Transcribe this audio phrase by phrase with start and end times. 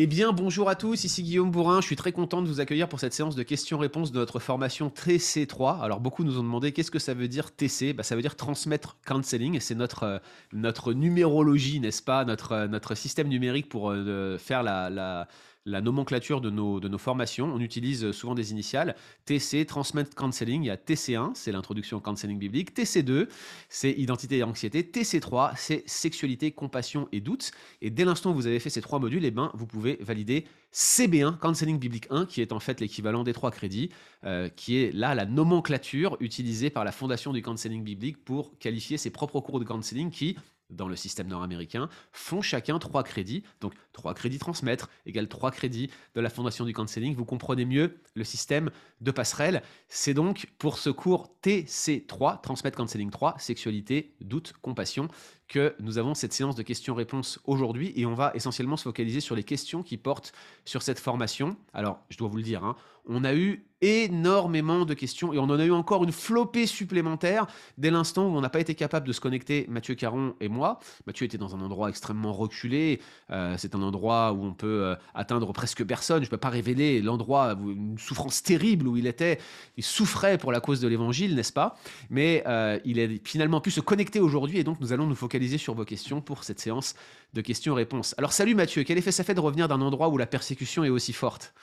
[0.00, 1.80] Eh bien, bonjour à tous, ici Guillaume Bourrin.
[1.80, 4.90] Je suis très content de vous accueillir pour cette séance de questions-réponses de notre formation
[4.90, 5.80] TC3.
[5.80, 8.36] Alors, beaucoup nous ont demandé qu'est-ce que ça veut dire TC bah, Ça veut dire
[8.36, 9.58] transmettre counseling.
[9.58, 10.18] C'est notre, euh,
[10.52, 12.24] notre numérologie, n'est-ce pas?
[12.24, 15.26] Notre, euh, système numérique pour euh, faire la
[15.64, 17.52] la nomenclature de nos, de nos formations.
[17.52, 18.96] On utilise souvent des initiales.
[19.26, 20.62] TC, Transmet Counseling.
[20.62, 22.74] Il y a TC1, c'est l'introduction au counseling biblique.
[22.74, 23.28] TC2,
[23.68, 24.82] c'est identité et anxiété.
[24.82, 27.50] TC3, c'est sexualité, compassion et doute.
[27.82, 30.46] Et dès l'instant où vous avez fait ces trois modules, eh ben, vous pouvez valider
[30.72, 33.90] CB1, Counseling Biblique 1, qui est en fait l'équivalent des trois crédits,
[34.24, 38.98] euh, qui est là la nomenclature utilisée par la Fondation du Counseling Biblique pour qualifier
[38.98, 40.36] ses propres cours de counseling qui,
[40.70, 43.42] dans le système nord-américain, font chacun trois crédits.
[43.60, 47.14] Donc trois crédits transmettre égale trois crédits de la Fondation du Counseling.
[47.14, 49.62] Vous comprenez mieux le système de passerelle.
[49.88, 55.08] C'est donc pour ce cours TC3, Transmettre Counseling 3, Sexualité, Doute, Compassion,
[55.48, 59.34] que nous avons cette séance de questions-réponses aujourd'hui et on va essentiellement se focaliser sur
[59.34, 60.32] les questions qui portent
[60.64, 61.56] sur cette formation.
[61.72, 62.76] Alors, je dois vous le dire, hein,
[63.08, 67.46] on a eu énormément de questions et on en a eu encore une flopée supplémentaire
[67.78, 70.80] dès l'instant où on n'a pas été capable de se connecter, Mathieu Caron et moi.
[71.06, 74.94] Mathieu était dans un endroit extrêmement reculé, euh, c'est un endroit où on peut euh,
[75.14, 79.38] atteindre presque personne, je ne peux pas révéler l'endroit, une souffrance terrible où il était,
[79.76, 81.76] il souffrait pour la cause de l'évangile, n'est-ce pas?
[82.10, 85.37] Mais euh, il a finalement pu se connecter aujourd'hui et donc nous allons nous focaliser
[85.58, 86.94] sur vos questions pour cette séance
[87.34, 88.14] de questions-réponses.
[88.18, 90.88] Alors salut Mathieu, quel effet ça fait de revenir d'un endroit où la persécution est
[90.88, 91.54] aussi forte?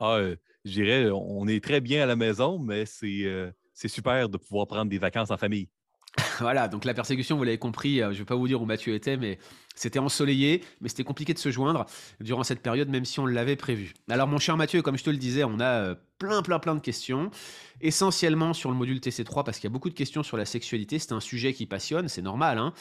[0.00, 4.28] Ah, euh, je dirais, on est très bien à la maison, mais euh, c'est super
[4.28, 5.68] de pouvoir prendre des vacances en famille.
[6.40, 8.66] voilà, donc la persécution, vous l'avez compris, euh, je ne vais pas vous dire où
[8.66, 9.38] Mathieu était, mais
[9.74, 11.86] c'était ensoleillé, mais c'était compliqué de se joindre
[12.20, 13.94] durant cette période, même si on l'avait prévu.
[14.08, 16.80] Alors mon cher Mathieu, comme je te le disais, on a plein, plein, plein de
[16.80, 17.30] questions,
[17.80, 20.98] essentiellement sur le module TC3, parce qu'il y a beaucoup de questions sur la sexualité,
[20.98, 22.58] c'est un sujet qui passionne, c'est normal.
[22.58, 22.72] Hein.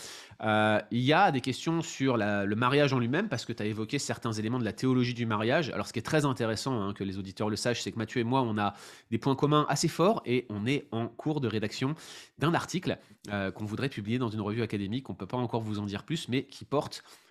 [0.44, 3.66] Euh, il y a des questions sur le mariage en lui-même, parce que tu as
[3.66, 5.72] évoqué certains éléments de la théologie du mariage.
[5.72, 8.22] Alors ce qui est très intéressant, hein, que les auditeurs le sachent, c'est que Mathieu
[8.22, 8.76] et moi, on a
[9.12, 11.96] des points communs assez forts, et on est en cours de rédaction
[12.38, 12.98] d'un article
[13.32, 15.86] euh, qu'on voudrait publier dans une revue académique, on ne peut pas encore vous en
[15.86, 16.83] dire plus, mais qui porte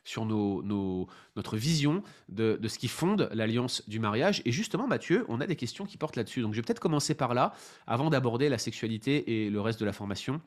[0.05, 4.43] sur notre vision de, ce qui fonde l'alliance du mariage.
[4.45, 6.43] Et justement, Mathieu, on a des questions qui portent là-dessus.
[6.43, 7.53] Donc je vais peut-être commencer par là,
[7.87, 10.41] avant d'aborder la sexualité et le reste de la formation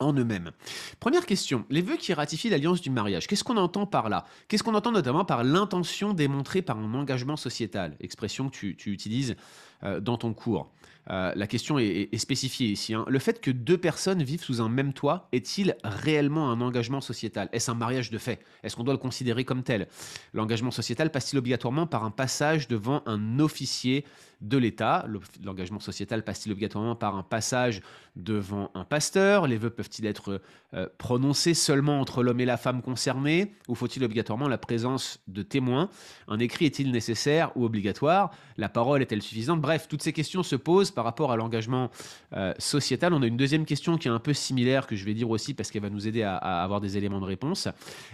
[0.00, 0.50] en eux-mêmes.
[0.98, 4.24] Première question, les vœux qui ratifient l'alliance du mariage, qu'est-ce qu'on entend par là?
[4.48, 7.96] Qu'est-ce qu'on entend notamment par l'intention démontrée par un engagement sociétal?
[8.00, 9.36] Expression que tu, utilises
[9.84, 10.72] euh, dans ton cours.
[11.10, 12.94] Euh, la question est, spécifiée ici.
[12.94, 13.04] Hein.
[13.08, 17.48] Le fait que deux personnes vivent sous un même toit est-il réellement un engagement sociétal?
[17.52, 18.40] Est-ce un mariage de fait?
[18.62, 19.86] Est-ce qu'on doit le considérer comme tel?
[20.32, 24.04] L'engagement sociétal passe-t-il obligatoirement par un passage devant un officier
[24.44, 25.06] de l'État.
[25.42, 27.80] L'engagement sociétal passe-t-il obligatoirement par un passage
[28.14, 29.46] devant un pasteur?
[29.46, 30.40] Les vœux peuvent-ils être
[30.74, 33.54] euh, prononcés seulement entre l'homme et la femme concernés?
[33.68, 35.88] Ou faut-il obligatoirement la présence de témoins?
[36.28, 38.30] Un écrit est-il nécessaire ou obligatoire?
[38.58, 39.60] La parole est-elle suffisante?
[39.60, 41.90] Bref, toutes ces questions se posent par rapport à l'engagement
[42.34, 43.14] euh, sociétal.
[43.14, 45.54] On a une deuxième question qui est un peu similaire, que je vais dire aussi
[45.54, 47.68] parce qu'elle va nous aider à, avoir des éléments de réponse.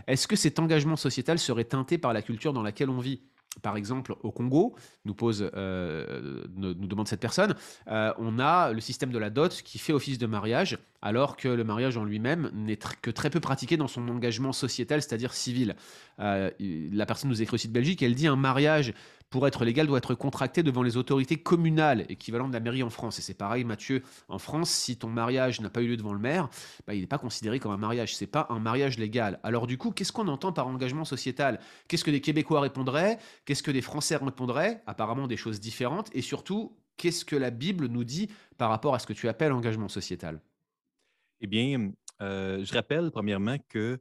[0.07, 3.21] Est-ce que cet engagement sociétal serait teinté par la culture dans laquelle on vit?
[3.63, 7.55] Par exemple, au Congo, nous, pose, euh, demande cette personne,
[7.89, 11.49] euh, on a le système de la dot qui fait office de mariage, alors que
[11.49, 15.75] le mariage en lui-même n'est que très peu pratiqué dans son engagement sociétal, c'est-à-dire civil.
[16.19, 18.95] la personne nous écrit aussi de Belgique, elle dit un mariage
[19.31, 22.91] pour être légal, doit être contracté devant les autorités communales, équivalent de la mairie en
[22.91, 23.21] France.
[23.21, 26.19] Et c'est pareil, Mathieu, en France, si ton mariage n'a pas eu lieu devant le
[26.19, 26.51] maire,
[26.87, 28.17] bah, il n'est pas considéré comme un mariage.
[28.17, 29.39] C'est pas un mariage légal.
[29.45, 31.61] Alors du coup, qu'est-ce qu'on entend par engagement sociétal?
[31.87, 33.19] Qu'est-ce que des Québécois répondraient?
[33.45, 34.83] Qu'est-ce que des Français répondraient?
[34.87, 36.11] Apparemment des choses différentes.
[36.13, 39.53] Et surtout, qu'est-ce que la Bible nous dit par rapport à ce que tu appelles
[39.53, 40.43] engagement sociétal?
[41.41, 44.01] Eh bien, euh, je rappelle premièrement que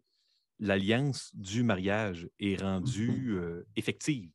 [0.57, 4.31] l'alliance du mariage est rendue euh, effective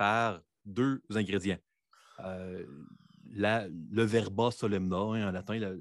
[0.00, 1.58] par deux ingrédients.
[2.20, 2.64] Euh,
[3.26, 5.76] le verba solemna, hein, en latin,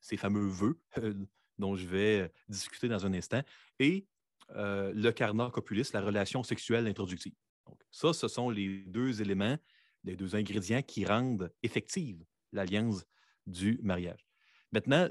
[0.00, 1.12] ces fameux vœux euh,
[1.58, 3.42] dont je vais discuter dans un instant,
[3.80, 4.06] et
[4.54, 7.34] euh, le carna copulis, la relation sexuelle introductive.
[7.66, 9.58] Donc, ça, ce sont les deux éléments,
[10.04, 12.22] les deux ingrédients qui rendent effective
[12.52, 13.04] l'alliance
[13.44, 14.24] du mariage.
[14.70, 15.08] Maintenant,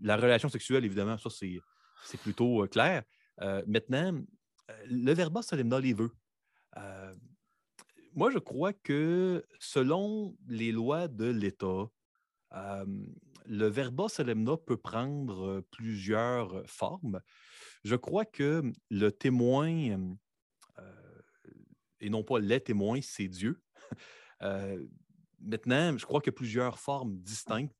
[0.00, 3.02] la relation sexuelle, évidemment, ça, c'est plutôt clair.
[3.66, 4.22] maintenant,
[4.88, 6.12] le verba solemna, les vœux
[8.14, 11.90] moi, je crois que selon les lois de l'État,
[13.46, 17.20] le verba solemna peut prendre plusieurs formes.
[17.82, 19.98] Je crois que le témoin,
[22.00, 23.60] et non pas les témoins, c'est Dieu.
[25.40, 27.76] maintenant, je crois qu'il y a plusieurs formes distinctes.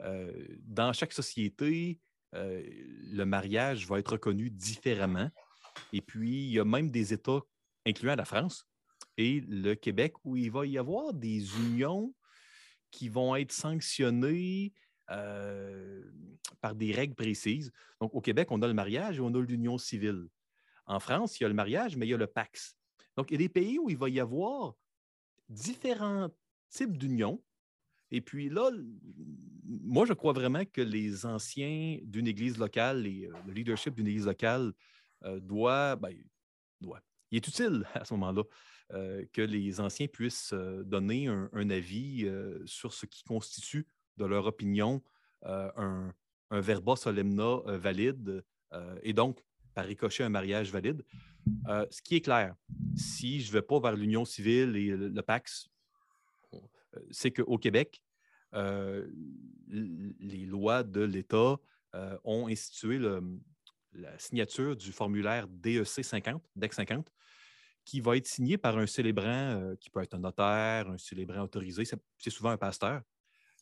[0.00, 2.00] dans chaque société,
[2.32, 5.30] le mariage va être reconnu différemment.
[5.92, 7.40] Et puis, il y a même des États
[7.86, 8.66] incluant la France
[9.16, 12.14] et le Québec, où il va y avoir des unions
[12.90, 14.72] qui vont être sanctionnées
[15.06, 17.70] par des règles précises.
[18.00, 20.28] Donc, au Québec, on a le mariage et on a l'union civile.
[20.86, 22.76] En France, il y a le mariage, mais il y a le Pax.
[23.16, 24.74] Donc, il y a des pays où il va y avoir
[25.48, 26.30] différents
[26.70, 27.42] types d'unions.
[28.10, 28.70] Et puis là,
[29.64, 34.26] moi, je crois vraiment que les anciens d'une église locale et le leadership d'une église
[34.26, 34.72] locale
[35.22, 36.14] doit, ben,
[36.80, 37.00] doit,
[37.30, 38.42] il est utile à ce moment-là
[38.90, 42.30] que les anciens puissent donner un, avis
[42.66, 43.86] sur ce qui constitue,
[44.16, 45.02] de leur opinion,
[45.42, 46.14] un,
[46.50, 48.44] un verba solemna valide
[49.02, 49.44] et donc,
[49.74, 51.04] par ricochet, un mariage valide.
[51.66, 52.54] ce qui est clair,
[52.96, 55.68] si je ne vais pas vers l'union civile et le, PAX,
[57.10, 58.02] c'est qu'au Québec,
[58.52, 61.56] les lois de l'État
[62.24, 62.98] ont institué
[63.92, 67.10] la signature du formulaire DEC 50, DEC 50,
[67.84, 71.42] qui va être signé par un célébrant euh, qui peut être un notaire, un célébrant
[71.42, 73.02] autorisé, c'est souvent un pasteur.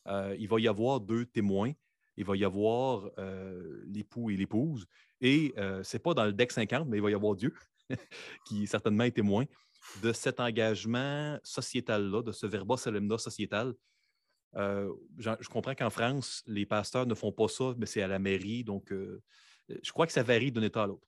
[0.07, 1.71] Euh, il va y avoir deux témoins.
[2.15, 4.85] Il va y avoir euh, l'époux et l'épouse.
[5.19, 7.53] Et ce n'est pas dans le DEC 50, mais il va y avoir Dieu,
[8.45, 9.45] qui certainement est témoin
[10.01, 13.73] de cet engagement sociétal-là, de ce verba solemna sociétal.
[14.53, 18.63] je comprends qu'en France, les pasteurs ne font pas ça, mais c'est à la mairie.
[18.65, 18.93] Donc,
[19.69, 21.07] je crois que ça varie d'un État à l'autre.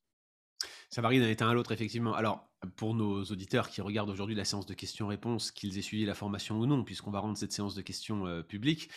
[0.90, 2.14] Ça varie d'un état à l'autre, effectivement.
[2.14, 6.14] Alors, pour nos auditeurs qui regardent aujourd'hui la séance de questions-réponses, qu'ils aient suivi la
[6.14, 8.90] formation ou non, puisqu'on va rendre cette séance de questions euh, publique,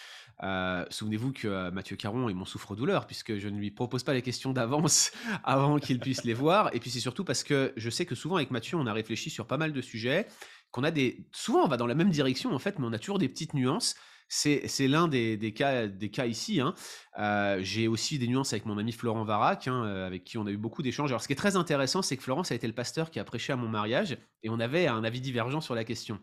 [0.43, 4.15] euh, souvenez-vous que euh, Mathieu Caron est mon souffre-douleur, puisque je ne lui propose pas
[4.15, 5.13] les questions d'avance
[5.45, 6.75] avant qu'il puisse les voir.
[6.75, 9.31] Et puis c'est surtout parce que je sais que souvent avec Mathieu, on a réfléchi
[9.31, 10.27] sur pas mal de sujets,
[10.71, 11.27] qu'on a des...
[11.33, 13.55] Souvent, on va dans la même direction, en fait, mais on a toujours des petites
[13.55, 13.97] nuances.
[14.29, 16.61] C'est l'un des, cas, des cas ici.
[16.61, 16.75] Hein.
[17.19, 20.47] Euh, j'ai aussi des nuances avec mon ami Florent Varac, hein, euh, avec qui on
[20.47, 21.11] a eu beaucoup d'échanges.
[21.11, 23.19] Alors, ce qui est très intéressant, c'est que Florent, ça a été le pasteur qui
[23.19, 26.21] a prêché à mon mariage, et on avait un avis divergent sur la question.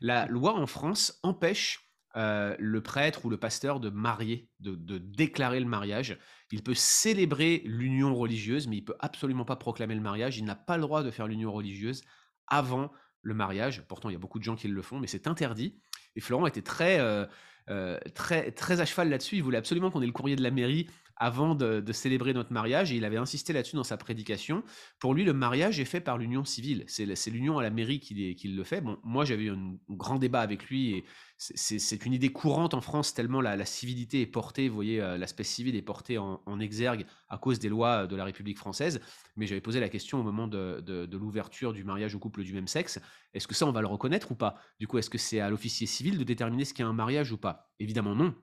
[0.00, 4.98] La loi en France empêche euh, le prêtre ou le pasteur de marier, de, de,
[4.98, 6.18] déclarer le mariage.
[6.50, 10.38] Il peut célébrer l'union religieuse, mais il peut absolument pas proclamer le mariage.
[10.38, 12.02] Il n'a pas le droit de faire l'union religieuse
[12.46, 12.90] avant
[13.22, 13.82] le mariage.
[13.86, 15.80] Pourtant, il y a beaucoup de gens qui le font, mais c'est interdit.
[16.18, 17.26] Et Florent était très, euh,
[17.70, 19.36] euh, très, très à cheval là-dessus.
[19.36, 20.88] Il voulait absolument qu'on ait le courrier de la mairie
[21.18, 24.62] avant de, célébrer notre mariage, et il avait insisté là-dessus dans sa prédication.
[25.00, 26.84] Pour lui, le mariage est fait par l'union civile.
[26.86, 28.80] C'est l'union à la mairie qui, le fait.
[28.80, 31.04] Bon, moi, j'avais eu un grand débat avec lui, et
[31.36, 35.44] c'est une idée courante en France, tellement la, civilité est portée, vous voyez, euh, l'aspect
[35.44, 39.00] civil est porté en, exergue à cause des lois de la République française.
[39.36, 42.68] Mais j'avais posé la question au moment de, l'ouverture du mariage au couple du même
[42.68, 43.00] sexe.
[43.34, 44.56] Est-ce que ça, on va le reconnaître ou pas?
[44.78, 47.38] Du coup, est-ce que c'est à l'officier civil de déterminer ce qu'est un mariage ou
[47.38, 47.70] pas?
[47.78, 48.34] Évidemment non.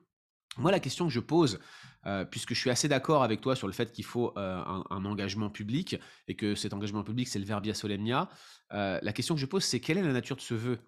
[0.58, 1.58] Moi, la question que je pose,
[2.06, 5.04] euh, puisque je suis assez d'accord avec toi sur le fait qu'il faut euh, un,
[5.04, 5.96] engagement public
[6.28, 8.28] et que cet engagement public, c'est le verbia solemnia,
[8.72, 10.78] euh, la question que je pose, c'est quelle est la nature de ce vœu?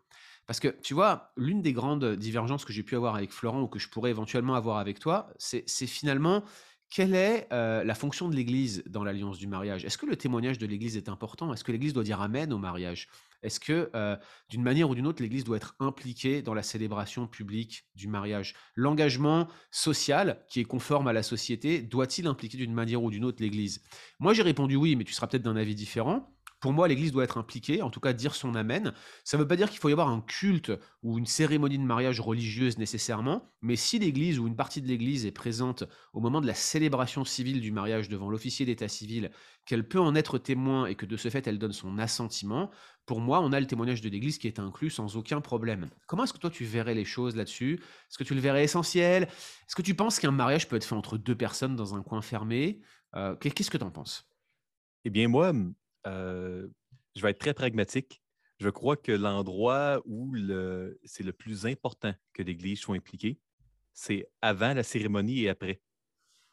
[0.47, 3.69] Parce que, tu vois, l'une des grandes divergences que j'ai pu avoir avec Florent ou
[3.69, 6.43] que je pourrais éventuellement avoir avec toi, c'est finalement
[6.89, 9.85] quelle est la fonction de l'Église dans l'alliance du mariage?
[9.85, 11.53] Est-ce que le témoignage de l'Église est important?
[11.53, 13.09] Est-ce que l'Église doit dire Amen au mariage?
[13.43, 13.91] Est-ce que,
[14.49, 18.55] d'une manière ou d'une autre, l'Église doit être impliquée dans la célébration publique du mariage?
[18.75, 23.43] L'engagement social, qui est conforme à la société, doit-il impliquer d'une manière ou d'une autre
[23.43, 23.83] l'Église?
[24.19, 26.35] Moi, j'ai répondu oui, mais tu seras peut-être d'un avis différent.
[26.61, 28.93] Pour moi, l'Église doit être impliquée, en tout cas dire son Amen.
[29.25, 31.85] Ça ne veut pas dire qu'il faut y avoir un culte ou une cérémonie de
[31.85, 36.41] mariage religieuse nécessairement, mais si l'Église ou une partie de l'Église est présente au moment
[36.41, 39.31] de la célébration civile du mariage devant l'officier d'état civil,
[39.67, 42.71] qu'elle peut en être témoin et que de ce fait elle donne son assentiment,
[43.07, 45.89] pour moi, on a le témoignage de l'Église qui est inclus sans aucun problème.
[46.07, 47.75] Comment est-ce que toi tu verrais les choses là-dessus?
[47.75, 49.23] Est-ce que tu le verrais essentiel?
[49.25, 52.21] Est-ce que tu penses qu'un mariage peut être fait entre deux personnes dans un coin
[52.21, 52.83] fermé?
[53.15, 54.29] Euh, Qu'est-ce que tu en penses?
[55.05, 55.53] Eh bien, moi,
[56.09, 56.67] euh,
[57.15, 58.23] je vais être très pragmatique.
[58.59, 60.35] Je crois que l'endroit où
[61.05, 63.39] c'est le plus important que l'Église soit impliquée,
[63.93, 65.81] c'est avant la cérémonie et après.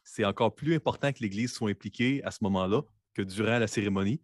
[0.04, 2.82] C'est encore plus important que l'Église soit impliquée à ce moment-là
[3.14, 4.20] que durant la cérémonie.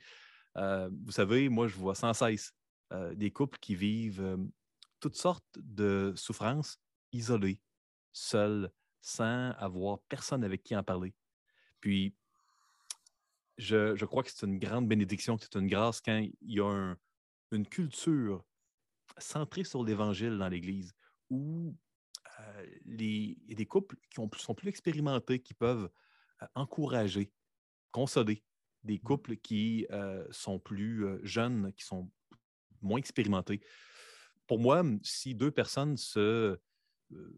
[0.56, 2.52] Euh, vous savez, moi, je vois sans cesse
[2.92, 4.38] euh, des couples qui vivent
[5.00, 6.78] toutes sortes de souffrances
[7.12, 7.60] isolées,
[8.12, 8.70] seuls,
[9.00, 11.14] sans avoir personne avec qui en parler.
[11.80, 12.14] Puis,
[13.58, 16.96] je, crois que c'est une grande bénédiction, que c'est une grâce quand il y a
[17.50, 18.44] une culture
[19.18, 20.94] centrée sur l'Évangile dans l'Église,
[21.30, 21.76] où
[22.40, 25.90] euh, les, il y a des couples qui sont plus expérimentés, qui peuvent
[26.42, 27.30] euh, encourager,
[27.90, 28.42] consoler
[28.84, 29.00] des mmh.
[29.00, 32.10] couples qui euh, sont plus jeunes, qui sont
[32.80, 33.60] moins expérimentés.
[34.46, 36.58] Pour moi, si deux personnes se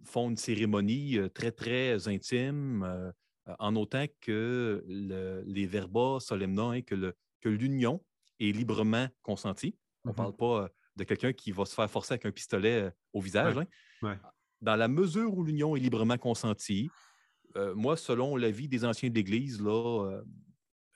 [0.05, 3.13] font une cérémonie très, très intime,
[3.59, 8.05] en autant que les verbas solemnants et que l'union
[8.41, 9.77] est librement consentie.
[10.05, 12.91] On ne Mmh parle pas de quelqu'un qui va se faire forcer avec un pistolet
[13.13, 13.57] au visage.
[14.03, 14.19] Hein.
[14.61, 16.91] Dans la mesure où l'union est librement consentie,
[17.75, 20.23] moi, selon l'avis des anciens de l'Église, là,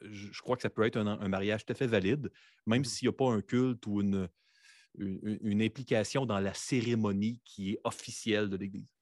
[0.02, 2.30] je, crois que ça peut être un, mariage tout à fait valide,
[2.66, 4.28] même mmh s'il n'y a pas un culte ou une,
[4.98, 8.97] une, implication dans la cérémonie qui est officielle de l'Église.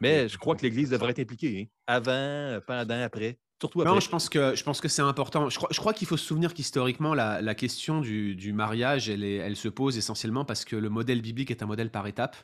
[0.00, 1.72] Mais je crois que l'Église devrait être impliquée, hein.
[1.86, 3.38] avant, pendant, après.
[3.60, 3.94] Surtout après.
[3.94, 5.48] Non, je pense que, je pense que c'est important.
[5.48, 9.08] Je crois, je crois qu'il faut se souvenir qu'historiquement, la, la, question du, du mariage,
[9.08, 12.06] elle, est, elle se pose essentiellement parce que le modèle biblique est un modèle par
[12.06, 12.36] étapes.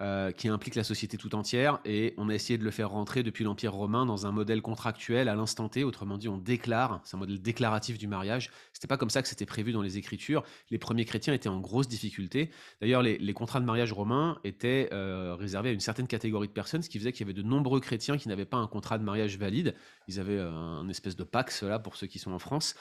[0.00, 3.22] Euh, qui implique la société tout entière, et on a essayé de le faire rentrer
[3.22, 7.14] depuis l'Empire romain dans un modèle contractuel à l'instant T, autrement dit on déclare, c'est
[7.14, 10.42] un modèle déclaratif du mariage, c'était pas comme ça que c'était prévu dans les Écritures,
[10.72, 15.36] les premiers chrétiens étaient en grosse difficulté, d'ailleurs les, contrats de mariage romains étaient euh,
[15.36, 17.78] réservés à une certaine catégorie de personnes, ce qui faisait qu'il y avait de nombreux
[17.78, 19.76] chrétiens qui n'avaient pas un contrat de mariage valide,
[20.08, 22.74] ils avaient euh, un espèce de pax là pour ceux qui sont en France,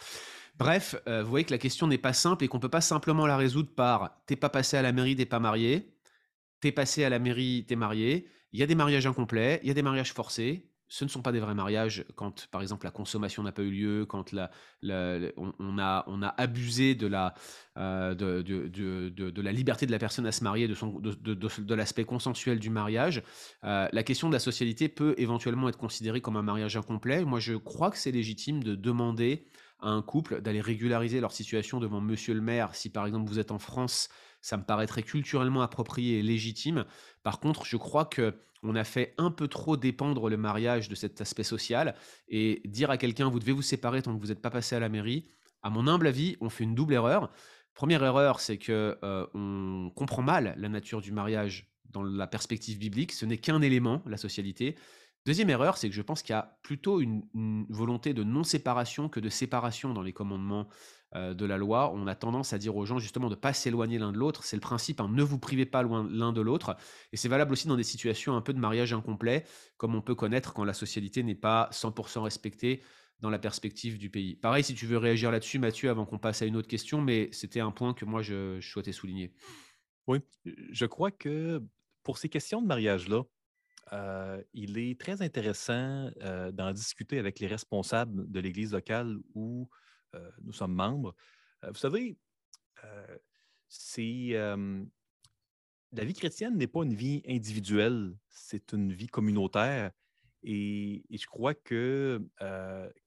[0.56, 3.38] Bref, vous voyez que la question n'est pas simple et qu'on peut pas simplement la
[3.38, 5.94] résoudre par t'es pas passé à la mairie, t'es pas marié,
[6.64, 8.26] t'es passé à la mairie, t'es marié.
[8.54, 10.70] Il y a des mariages incomplets, il y a des mariages forcés.
[10.88, 13.72] Ce ne sont pas des vrais mariages quand, par exemple, la consommation n'a pas eu
[13.72, 17.34] lieu, quand on, a, abusé de la,
[17.78, 23.24] euh, de, la liberté de la personne à se marier, de, l'aspect consensuel du mariage.
[23.66, 27.26] Euh, la question de la socialité peut éventuellement être considérée comme un mariage incomplet.
[27.26, 29.48] Moi, je crois que c'est légitime de demander
[29.82, 32.74] à un couple d'aller régulariser leur situation devant monsieur le maire.
[32.74, 34.08] Si, par exemple, vous êtes en France
[34.44, 36.86] ça me paraîtrait culturellement approprié et légitime.
[37.24, 40.96] Par contre, je crois que on a fait un peu trop dépendre le mariage de
[40.96, 41.96] cet aspect social
[42.30, 44.80] et dire à quelqu'un vous devez vous séparer tant que vous n'êtes pas passé à
[44.80, 45.28] la mairie.
[45.64, 47.32] À mon humble avis, on fait une double erreur.
[47.74, 52.78] Première erreur, c'est que euh, on comprend mal la nature du mariage dans la perspective
[52.78, 53.14] biblique.
[53.14, 54.76] Ce n'est qu'un élément, la socialité.
[55.26, 57.24] Deuxième erreur, c'est que je pense qu'il y a plutôt une,
[57.70, 60.68] volonté de non-séparation que de séparation dans les commandements
[61.16, 61.92] euh, de la loi.
[61.94, 64.44] On a tendance à dire aux gens justement de ne pas s'éloigner l'un de l'autre.
[64.44, 66.76] C'est le principe, hein, ne vous privez pas l'un de l'autre.
[67.12, 69.46] Et c'est valable aussi dans des situations un peu de mariage incomplet,
[69.78, 72.82] comme on peut connaître quand la socialité n'est pas 100% respectée
[73.20, 74.36] dans la perspective du pays.
[74.36, 77.30] Pareil, si tu veux réagir là-dessus, Mathieu, avant qu'on passe à une autre question, mais
[77.32, 79.34] c'était un point que moi, je souhaitais souligner.
[80.08, 81.62] Oui, je crois que
[82.04, 83.24] pour ces questions de mariage-là,
[83.92, 89.70] euh, il est très intéressant euh, d'en discuter avec les responsables de l'Église locale où
[90.16, 91.16] euh, nous sommes membres.
[91.64, 92.18] vous savez,
[93.70, 94.34] c'est
[95.96, 99.92] la vie chrétienne n'est pas une vie individuelle, c'est une vie communautaire.
[100.42, 102.22] Et, je crois que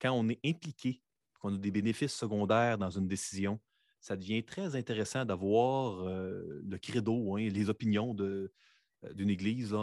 [0.00, 1.02] quand on est impliqué,
[1.38, 3.60] qu'on a des bénéfices secondaires dans une décision,
[4.00, 9.74] ça devient très intéressant d'avoir le credo, hein, les opinions d'une église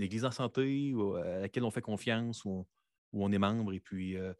[0.00, 0.94] église en santé
[1.24, 2.66] à laquelle on fait confiance, où
[3.12, 3.72] on, est membre.
[3.72, 4.34] Et puis, euh, euh,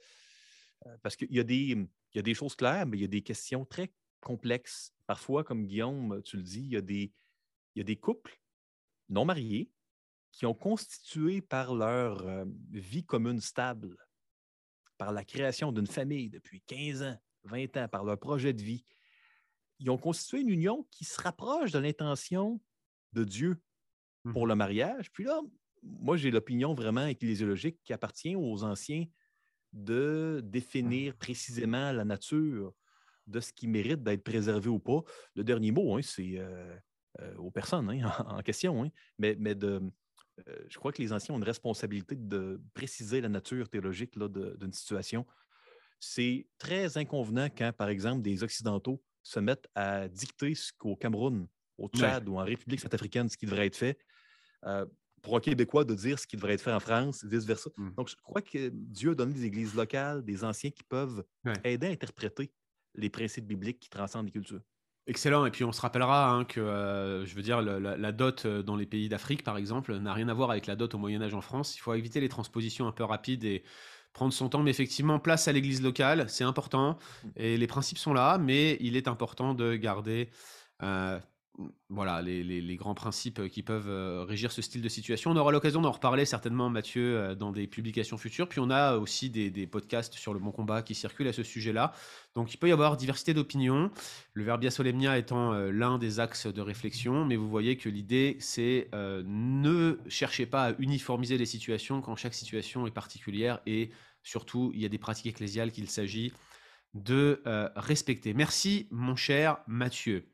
[1.02, 3.08] parce qu'il y, a des, il y a des choses claires, mais il y a
[3.08, 4.92] des questions très complexes.
[5.06, 7.12] Parfois, comme Guillaume, tu le dis, il y a des,
[7.74, 8.38] il y a des couples
[9.08, 9.70] non mariés
[10.30, 13.96] qui ont constitué par leur euh, vie commune stable,
[14.96, 18.84] par la création d'une famille depuis 15 ans, 20 ans, par leur projet de vie,
[19.78, 22.60] ils ont constitué une union qui se rapproche de l'intention
[23.12, 23.60] de Dieu
[24.32, 25.10] pour mmh le mariage.
[25.10, 25.40] Puis là,
[25.82, 29.04] moi, j'ai l'opinion vraiment ecclésiologique qui appartient aux anciens
[29.72, 32.72] de définir précisément la nature
[33.26, 35.02] de ce qui mérite d'être préservé ou pas.
[35.34, 36.76] Le dernier mot, hein, c'est euh,
[37.20, 38.90] euh, aux personnes hein, en, question, hein.
[39.18, 39.80] mais, mais de,
[40.48, 44.72] euh, je crois que les anciens ont une responsabilité de préciser la nature théologique d'une
[44.72, 45.26] situation.
[46.00, 51.46] C'est très inconvenant quand, par exemple, des Occidentaux se mettent à dicter ce qu'au Cameroun,
[51.78, 53.98] au Tchad ou en République centrafricaine, ce qui devrait être fait,
[55.22, 57.70] pour un Québécois de dire ce qui devrait être fait en France, vice-versa.
[57.76, 57.90] Mmh.
[57.96, 61.24] Donc, je crois que Dieu a donné des églises locales, des anciens qui peuvent
[61.64, 62.52] aider à interpréter
[62.94, 64.60] les principes bibliques qui transcendent les cultures.
[65.06, 65.46] Excellent.
[65.46, 68.76] Et puis on se rappellera hein, que, euh, je veux dire, la, dot euh, dans
[68.76, 71.34] les pays d'Afrique, par exemple, n'a rien à voir avec la dot au Moyen Âge
[71.34, 71.76] en France.
[71.76, 73.64] Il faut éviter les transpositions un peu rapides et
[74.12, 74.62] prendre son temps.
[74.62, 76.98] Mais effectivement, place à l'église locale, c'est important.
[77.24, 77.28] Mmh.
[77.36, 80.30] Et les principes sont là, mais il est important de garder
[81.90, 85.30] voilà les, grands principes euh, qui peuvent euh, régir ce style de situation.
[85.30, 88.48] On aura l'occasion d'en reparler certainement, Mathieu, euh, dans des publications futures.
[88.48, 91.92] Puis on a aussi des, podcasts sur le bon combat qui circulent à ce sujet-là.
[92.34, 93.90] Donc il peut y avoir diversité d'opinions,
[94.34, 98.88] le Verbia Solemnia étant l'un des axes de réflexion, mais vous voyez que l'idée, c'est
[98.92, 103.90] ne cherchez pas à uniformiser les situations quand chaque situation est particulière et
[104.22, 106.32] surtout, il y a des pratiques ecclésiales qu'il s'agit
[106.94, 107.42] de
[107.76, 108.34] respecter.
[108.34, 110.26] Merci, mon cher Mathieu.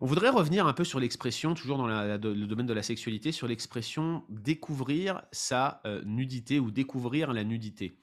[0.00, 3.48] On voudrait revenir un peu sur l'expression, toujours dans le domaine de la sexualité, sur
[3.48, 7.96] l'expression découvrir sa euh, nudité ou découvrir la nudité.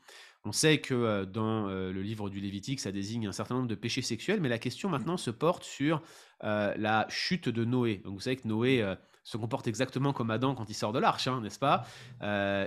[0.44, 4.04] On sait que dans le livre du Lévitique, ça désigne un certain nombre de péchés
[4.04, 6.04] sexuels, mais la question maintenant se porte sur
[6.42, 8.04] la chute de Noé.
[8.06, 8.96] Donc vous savez que Noé
[9.26, 11.84] se comporte exactement comme Adam quand il sort de l'arche, hein, n'est-ce pas?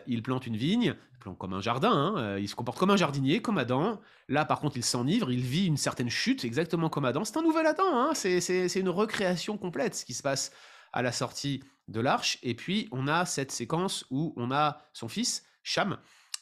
[0.06, 2.96] Il plante une vigne, il plante comme un jardin, hein, il se comporte comme un
[2.96, 4.00] jardinier, comme Adam.
[4.28, 7.24] Là, par contre, il s'enivre, il vit une certaine chute, exactement comme Adam.
[7.24, 10.50] C'est un nouvel Adam, hein, c'est une recréation complète ce qui se passe
[10.92, 12.38] à la sortie de l'arche.
[12.42, 15.96] Et puis, on a cette séquence où on a son fils, Cham,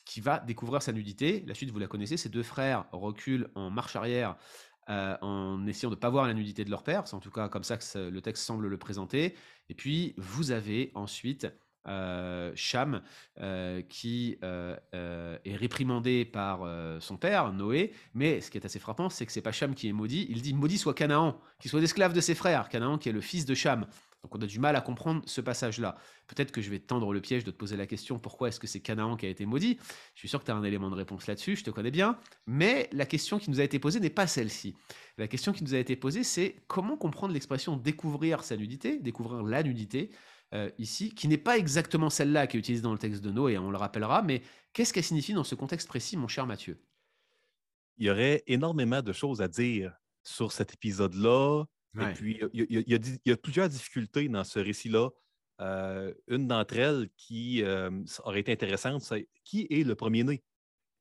[0.06, 1.44] qui va découvrir sa nudité.
[1.46, 4.36] La suite, vous la connaissez, ses deux frères reculent en marche arrière
[4.88, 7.06] euh, en essayant de ne pas voir la nudité de leur père.
[7.06, 9.34] C'est en tout cas comme ça que le texte semble le présenter.
[9.68, 11.46] Et puis, vous avez ensuite
[11.88, 13.02] euh, Cham
[13.40, 16.60] euh, qui est réprimandé par
[17.00, 17.92] son père, Noé.
[18.14, 20.26] Mais ce qui est assez frappant, c'est que c'est pas Cham qui est maudit.
[20.30, 22.68] Il dit maudit soit Canaan, qui soit l'esclave de ses frères.
[22.68, 23.86] Canaan qui est le fils de Cham.
[24.26, 25.96] Donc on a du mal à comprendre ce passage-là.
[26.26, 28.66] Peut-être que je vais tendre le piège de te poser la question pourquoi est-ce que
[28.66, 29.78] c'est Canaan qui a été maudit?
[30.14, 32.18] Je suis sûr que tu as un élément de réponse là-dessus, je te connais bien.
[32.48, 34.74] Mais la question qui nous a été posée n'est pas celle-ci.
[35.16, 39.44] La question qui nous a été posée, c'est comment comprendre l'expression découvrir sa nudité, découvrir
[39.44, 40.10] la nudité,
[40.54, 43.58] euh, ici, qui n'est pas exactement celle-là qui est utilisée dans le texte de Noé,
[43.58, 44.42] on le rappellera, mais
[44.72, 46.82] qu'est-ce qu'elle signifie dans ce contexte précis, mon cher Mathieu?
[47.98, 49.92] Il y aurait énormément de choses à dire
[50.24, 51.64] sur cet épisode-là,
[52.00, 55.10] et puis, il y, a plusieurs difficultés dans ce récit-là.
[55.60, 57.90] Euh, une d'entre elles qui euh,
[58.24, 60.42] aurait été intéressante, c'est qui est le premier-né?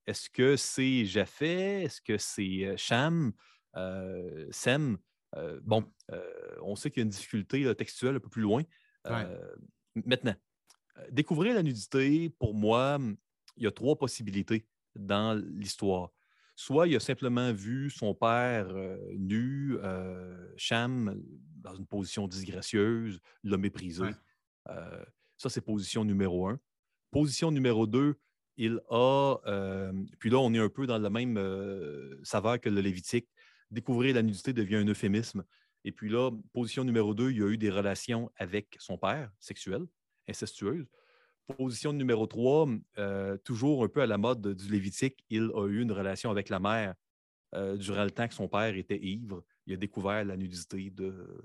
[0.07, 1.85] Est-ce que c'est Japheth?
[1.85, 3.33] Est-ce que c'est Cham?
[3.75, 4.97] Euh, Sem?
[5.63, 5.83] bon,
[6.61, 8.63] on sait qu'il y a une difficulté textuelle un peu plus loin.
[9.95, 10.35] Maintenant,
[11.11, 12.99] découvrir la nudité, pour moi,
[13.57, 16.14] il y a trois possibilités dans l'histoire.
[16.55, 18.73] Soit il a simplement vu son père
[19.17, 19.77] nu,
[20.55, 21.21] Cham,
[21.57, 24.05] dans une position disgracieuse, l'a méprisé.
[25.37, 26.59] ça, c'est position numéro un.
[27.11, 28.15] Position numéro deux,
[28.57, 29.37] il a,
[30.19, 31.39] puis là, on est un peu dans la même
[32.23, 33.27] saveur que le Lévitique.
[33.71, 35.43] Découvrir la nudité devient un euphémisme.
[35.83, 39.85] Et puis là, position numéro deux, il a eu des relations avec son père, sexuelles,
[40.29, 40.87] incestueuses.
[41.53, 45.81] Position numéro 3, euh, toujours un peu à la mode du Lévitique, il a eu
[45.81, 46.95] une relation avec la mère
[47.53, 49.43] euh, durant le temps que son père était ivre.
[49.67, 51.43] Il a découvert la nudité de,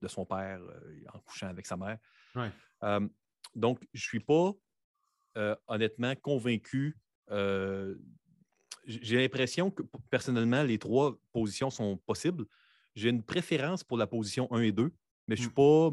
[0.00, 1.98] de son père euh, en couchant avec sa mère.
[3.56, 4.52] donc, je ne suis pas
[5.66, 6.96] honnêtement convaincu.
[8.86, 12.46] J'ai l'impression que personnellement, les trois positions sont possibles.
[12.94, 14.92] J'ai une préférence pour la position 1 et 2,
[15.26, 15.54] mais je ne suis mmh.
[15.54, 15.90] pas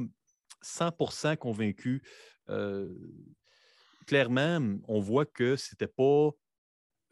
[0.63, 2.03] 100% convaincu
[4.09, 6.31] clairement, on voit que c'était pas.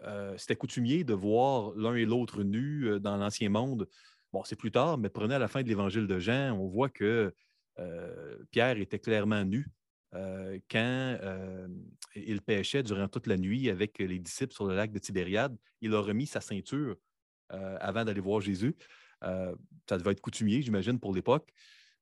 [0.01, 3.87] Euh, c'était coutumier de voir l'un et l'autre nus euh, dans l'Ancien Monde.
[4.33, 6.89] Bon, c'est plus tard, mais prenez à la fin de l'Évangile de Jean, on voit
[6.89, 7.33] que
[7.79, 9.67] euh, Pierre était clairement nu
[10.71, 11.17] quand
[12.15, 15.55] il pêchait durant toute la nuit avec les disciples sur le lac de Tibériade.
[15.81, 16.95] Il a remis sa ceinture
[17.49, 18.73] avant d'aller voir Jésus.
[19.21, 21.53] ça devait être coutumier, j'imagine, pour l'époque.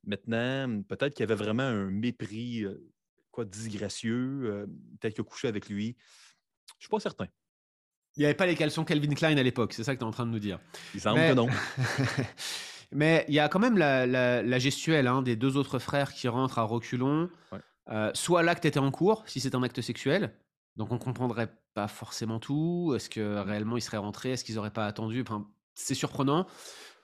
[0.06, 2.64] Maintenant, peut-être qu'il y avait vraiment un mépris
[3.36, 4.66] quoi, disgracieux, euh,
[5.02, 5.98] tel que couché avec lui.
[6.80, 7.28] Je suis pas certain.
[8.16, 10.08] Il n'y avait pas les caleçons Calvin Klein à l'époque, c'est ça que tu es
[10.08, 10.60] en train de nous dire.
[10.94, 11.48] Il semble que non.
[12.92, 16.60] Mais il y a quand même la, gestuelle hein, des deux autres frères qui rentrent
[16.60, 17.30] à reculons.
[17.90, 20.34] Euh, soit l'acte était en cours, si c'est un acte sexuel,
[20.78, 22.94] donc on comprendrait pas forcément tout.
[22.96, 24.32] Est-ce que réellement ils seraient rentrés?
[24.32, 25.22] Est-ce qu'ils n'auraient pas attendu?
[25.22, 25.46] Enfin,
[25.76, 26.48] C'est surprenant.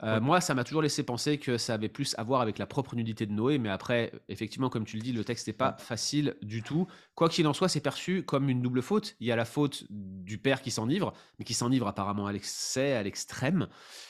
[0.04, 2.66] Euh, moi, ça m'a toujours laissé penser que ça avait plus à voir avec la
[2.66, 5.76] propre nudité de Noé, mais après, effectivement, comme tu le dis, le texte n'est pas
[5.78, 6.88] facile du tout.
[7.14, 9.16] Quoi qu'il en soit, c'est perçu comme une double faute.
[9.20, 12.94] Il y a la faute du père qui s'enivre, mais qui s'enivre apparemment à l'excès,
[12.94, 13.68] à l'extrême.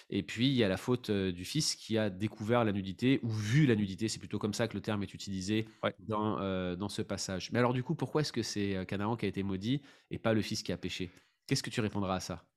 [0.09, 3.19] Et puis, il y a la faute euh, du fils qui a découvert la nudité,
[3.23, 4.07] ou vu la nudité.
[4.07, 5.67] C'est plutôt comme ça que le terme est utilisé
[5.99, 7.51] dans, euh, dans ce passage.
[7.51, 10.33] Mais alors, du coup, pourquoi est-ce que c'est Canaan qui a été maudit et pas
[10.33, 11.11] le fils qui a péché?
[11.47, 12.50] Qu'est-ce que tu répondras à ça?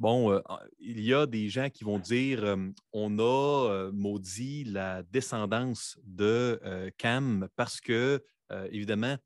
[0.00, 0.40] Bon, euh,
[0.78, 2.56] il y a des gens qui vont dire
[2.94, 6.58] on a maudit la descendance de
[6.96, 8.24] Cam parce que,
[8.70, 9.18] évidemment,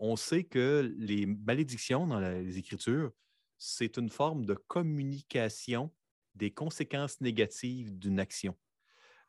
[0.00, 3.10] on sait que les malédictions dans les Écritures,
[3.56, 5.90] c'est une forme de communication
[6.34, 8.54] des conséquences négatives d'une action.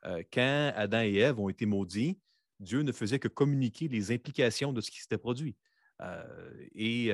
[0.03, 2.19] quand Adam et Ève ont été maudits,
[2.59, 5.55] Dieu ne faisait que communiquer les implications de ce qui s'était produit.
[6.75, 7.13] et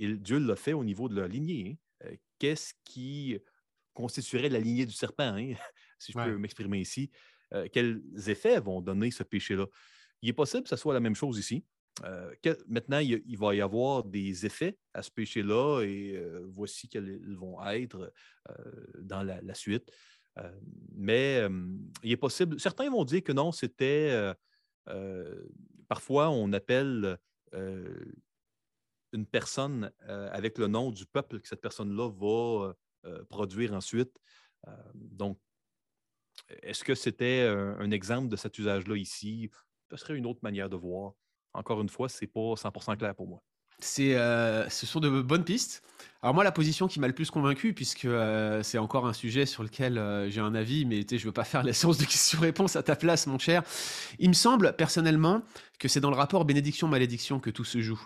[0.00, 1.78] Dieu l'a fait au niveau de leur lignée.
[2.04, 3.38] Euh, qu'est-ce qui
[3.92, 5.54] constituerait la lignée du serpent, hein,
[5.98, 7.10] si je peux m'exprimer ici?
[7.52, 9.66] Euh, quels effets vont donner ce péché-là?
[10.22, 11.64] Il est possible que ce soit la même chose ici.
[12.02, 12.34] Euh,
[12.66, 17.64] maintenant, il, va y avoir des effets à ce péché-là et voici quels ils vont
[17.66, 18.12] être
[19.00, 19.92] dans la, suite.
[20.92, 21.46] mais
[22.02, 24.34] il est possible, certains vont dire que non, c'était,
[25.86, 27.16] parfois on appelle
[29.14, 32.74] une personne avec le nom du peuple que cette personne-là va
[33.28, 34.18] produire ensuite.
[34.94, 35.38] donc,
[36.62, 39.50] est-ce que c'était un, exemple de cet usage-là ici?
[39.90, 41.12] Ce serait une autre manière de voir.
[41.52, 43.42] Encore une fois, ce n'est pas 100% clair pour moi.
[43.98, 45.82] Euh, ce sont de bonnes pistes.
[46.22, 49.46] Alors moi, la position qui m'a le plus convaincu, puisque euh, c'est encore un sujet
[49.46, 52.04] sur lequel euh, j'ai un avis, mais je ne veux pas faire la séance de
[52.04, 53.62] questions-réponses à ta place, mon cher.
[54.18, 55.42] Il me semble personnellement
[55.78, 58.00] que c'est dans le rapport bénédiction-malédiction que tout se joue.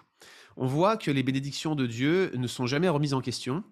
[0.58, 3.64] On voit que les bénédictions de Dieu ne sont jamais remises en question.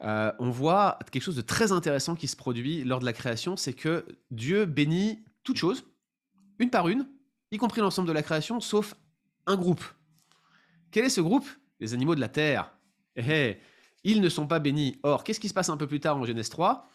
[0.00, 3.72] on voit quelque chose de très intéressant qui se produit lors de la création, c'est
[3.72, 5.84] que Dieu bénit toutes choses,
[6.58, 7.08] une par une,
[7.50, 8.94] y compris l'ensemble de la création, sauf
[9.46, 9.84] un groupe
[10.92, 11.48] quel est ce groupe?
[11.80, 12.72] Les animaux de la terre.
[13.16, 13.60] Eh, eh,
[14.04, 15.00] ils ne sont pas bénis.
[15.02, 16.88] Or, qu'est-ce qui se passe un peu plus tard en Genèse 3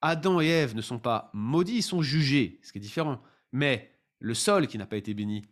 [0.00, 3.22] Adam et Ève ne sont pas maudits, ils sont jugés, ce qui est différent.
[3.52, 5.44] Mais le sol qui n'a pas été béni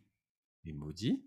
[0.64, 1.22] est maudit.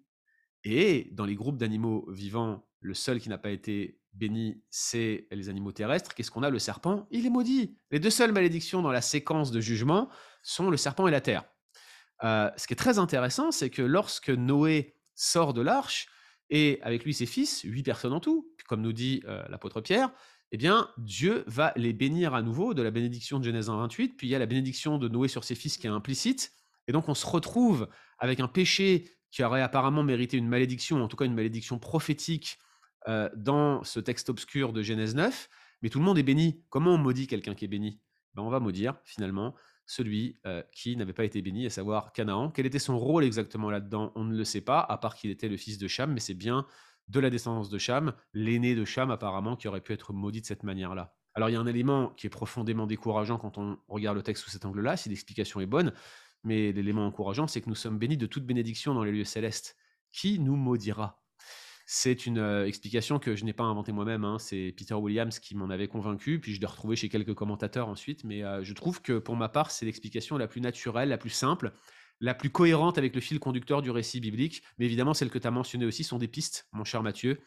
[0.64, 5.50] Et dans les groupes d'animaux vivants, le seul qui n'a pas été béni, c'est les
[5.50, 6.14] animaux terrestres.
[6.14, 6.50] Qu'est-ce qu'on a?
[6.50, 7.78] Le serpent, il est maudit.
[7.92, 10.10] Les deux seules malédictions dans la séquence de jugement
[10.44, 11.44] sont le serpent et la terre.
[12.24, 16.08] Euh, ce qui est très intéressant, c'est que lorsque Noé sort de l'arche,
[16.50, 20.12] et avec lui ses fils, huit personnes en tout, comme nous dit euh, l'apôtre Pierre,
[20.52, 24.10] eh bien, Dieu va les bénir à nouveau de la bénédiction de Genèse 1, 28,
[24.10, 26.52] puis il y a la bénédiction de Noé sur ses fils qui est implicite,
[26.88, 27.88] et donc on se retrouve
[28.20, 32.60] avec un péché qui aurait apparemment mérité une malédiction, en tout cas une malédiction prophétique
[33.08, 35.50] euh, dans ce texte obscur de Genèse 9,
[35.82, 36.64] mais tout le monde est béni.
[36.70, 38.00] Comment on maudit quelqu'un qui est béni?
[38.36, 39.56] Ben, On va maudire finalement
[39.88, 42.52] celui euh, qui n'avait pas été béni, à savoir Canaan.
[42.52, 44.12] Quel était son rôle exactement là-dedans?
[44.14, 46.36] On ne le sait pas, à part qu'il était le fils de Cham, mais c'est
[46.36, 46.68] bien
[47.08, 50.46] de la descendance de Cham, l'aîné de Cham apparemment, qui aurait pu être maudit de
[50.46, 51.16] cette manière-là.
[51.34, 54.44] Alors il y a un élément qui est profondément décourageant quand on regarde le texte
[54.44, 55.92] sous cet angle-là, si l'explication est bonne,
[56.44, 59.76] mais l'élément encourageant, c'est que nous sommes bénis de toute bénédiction dans les lieux célestes.
[60.12, 61.24] Qui nous maudira?
[61.86, 64.24] C'est une euh, explication que je n'ai pas inventée moi-même.
[64.24, 64.40] Hein.
[64.40, 68.24] C'est Peter Williams qui m'en avait convaincu, puis je l'ai retrouvé chez quelques commentateurs ensuite.
[68.24, 71.30] Mais euh, je trouve que pour ma part, c'est l'explication la plus naturelle, la plus
[71.30, 71.74] simple,
[72.20, 74.64] la plus cohérente avec le fil conducteur du récit biblique.
[74.78, 77.42] Mais évidemment, celles que tu as mentionnées aussi sont des pistes, mon cher Mathieu,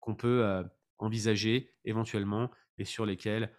[0.00, 0.62] qu'on peut euh,
[0.98, 3.52] envisager éventuellement et sur lesquelles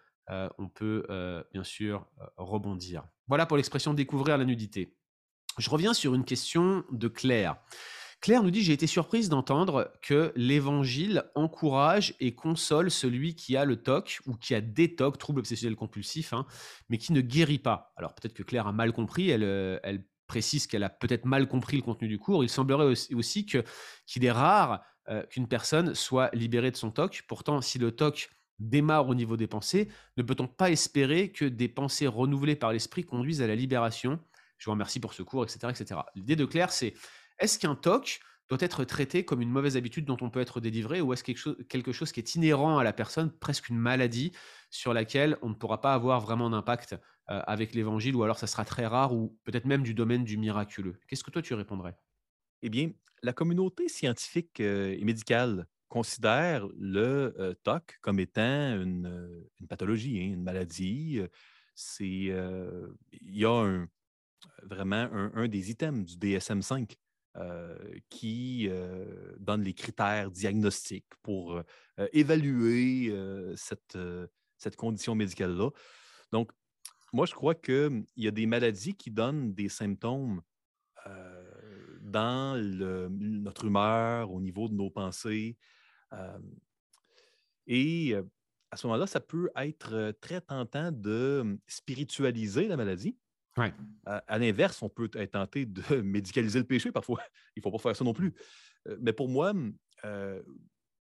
[0.58, 1.06] on peut
[1.52, 3.04] bien sûr rebondir.
[3.28, 4.94] Voilà pour l'expression découvrir la nudité.
[5.58, 7.56] Je reviens sur une question de Claire.
[8.20, 13.64] Claire nous dit J'ai été surprise d'entendre que l'évangile encourage et console celui qui a
[13.64, 16.46] le TOC ou qui a des TOC, troubles obsessionnels compulsifs, hein,
[16.88, 17.92] mais qui ne guérit pas.
[17.96, 19.78] Alors peut-être que Claire a mal compris, elle, euh,
[20.26, 22.44] précise qu'elle a peut-être mal compris le contenu du cours.
[22.44, 27.24] Il semblerait aussi, qu'il est rare euh, qu'une personne soit libérée de son TOC.
[27.26, 31.68] Pourtant, si le TOC démarre au niveau des pensées, ne peut-on pas espérer que des
[31.68, 34.20] pensées renouvelées par l'esprit conduisent à la libération?
[34.58, 35.70] Je vous remercie pour ce cours, etc.
[35.70, 36.00] etc.
[36.14, 36.94] L'idée de Claire, c'est
[37.38, 38.20] est-ce qu'un TOC
[38.50, 41.38] doit être traité comme une mauvaise habitude dont on peut être délivré ou est-ce quelque
[41.38, 44.32] chose, quelque chose qui est inhérent à la personne, presque une maladie
[44.70, 46.92] sur laquelle on ne pourra pas avoir vraiment d'impact
[47.30, 50.36] euh, avec l'évangile ou alors ça sera très rare ou peut-être même du domaine du
[50.36, 50.98] miraculeux?
[51.06, 51.96] Qu'est-ce que toi tu répondrais?
[52.62, 52.90] Eh bien,
[53.22, 60.42] la communauté scientifique euh, et médicale considère le TOC comme étant une, pathologie, hein, une
[60.42, 61.20] maladie.
[61.74, 63.86] C'est, il y a
[64.62, 66.96] vraiment un, des items du DSM-5
[67.36, 67.76] euh,
[68.08, 68.70] qui
[69.38, 71.60] donne les critères diagnostiques pour
[72.12, 73.14] évaluer
[73.56, 73.98] cette,
[74.56, 75.70] cette condition médicale-là.
[76.32, 76.52] Donc,
[77.12, 80.40] moi, je crois qu'il y a des maladies qui donnent des symptômes
[82.00, 82.56] dans
[83.10, 85.56] notre humeur, au niveau de nos pensées.
[87.66, 88.14] Et
[88.70, 93.16] à ce moment-là, ça peut être très tentant de spiritualiser la maladie
[94.06, 97.20] à, l'inverse, on peut être tenté de médicaliser le péché parfois.
[97.56, 98.34] Il ne faut pas faire ça non plus.
[98.88, 99.52] Euh, mais pour moi,
[100.04, 100.42] euh,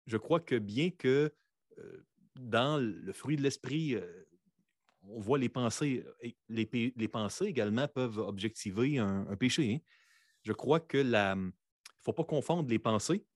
[0.07, 1.33] je crois que bien que
[1.79, 2.07] euh,
[2.39, 3.97] dans le fruit de l'esprit,
[5.03, 6.05] on voit les pensées,
[6.49, 9.75] les, les, pensées également peuvent objectiver un, péché.
[9.75, 9.79] Hein.
[10.43, 11.51] Je crois que la, il ne
[12.05, 13.27] faut pas confondre les pensées,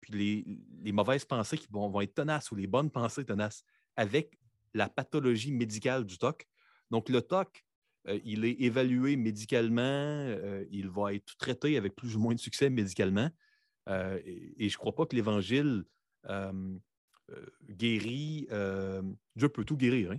[0.00, 3.64] puis les, mauvaises pensées qui vont, être tenaces ou les bonnes pensées tenaces
[3.96, 4.38] avec
[4.74, 6.46] la pathologie médicale du TOC.
[6.90, 7.64] Donc, le TOC,
[8.08, 12.40] euh, il est évalué médicalement, euh, il va être traité avec plus ou moins de
[12.40, 13.30] succès médicalement.
[13.88, 15.84] Euh, et, je ne crois pas que l'Évangile
[17.68, 18.46] guérit.
[19.36, 20.12] Dieu peut tout guérir.
[20.12, 20.18] Hein.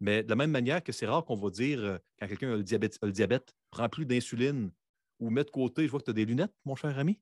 [0.00, 2.98] Mais de la même manière que c'est rare qu'on va dire, quand quelqu'un a diabète,
[3.02, 4.70] le diabète, prends plus d'insuline
[5.18, 7.18] ou mets de côté, je vois que tu as des lunettes, mon cher ami.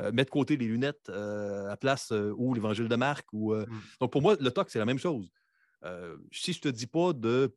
[0.00, 3.26] Euh, mets de côté les lunettes à place ou l'évangile de Marc.
[3.32, 3.66] Ou, mmh.
[4.00, 5.30] Donc, pour moi, le TOC, c'est la même chose.
[6.32, 7.54] si je ne te dis pas de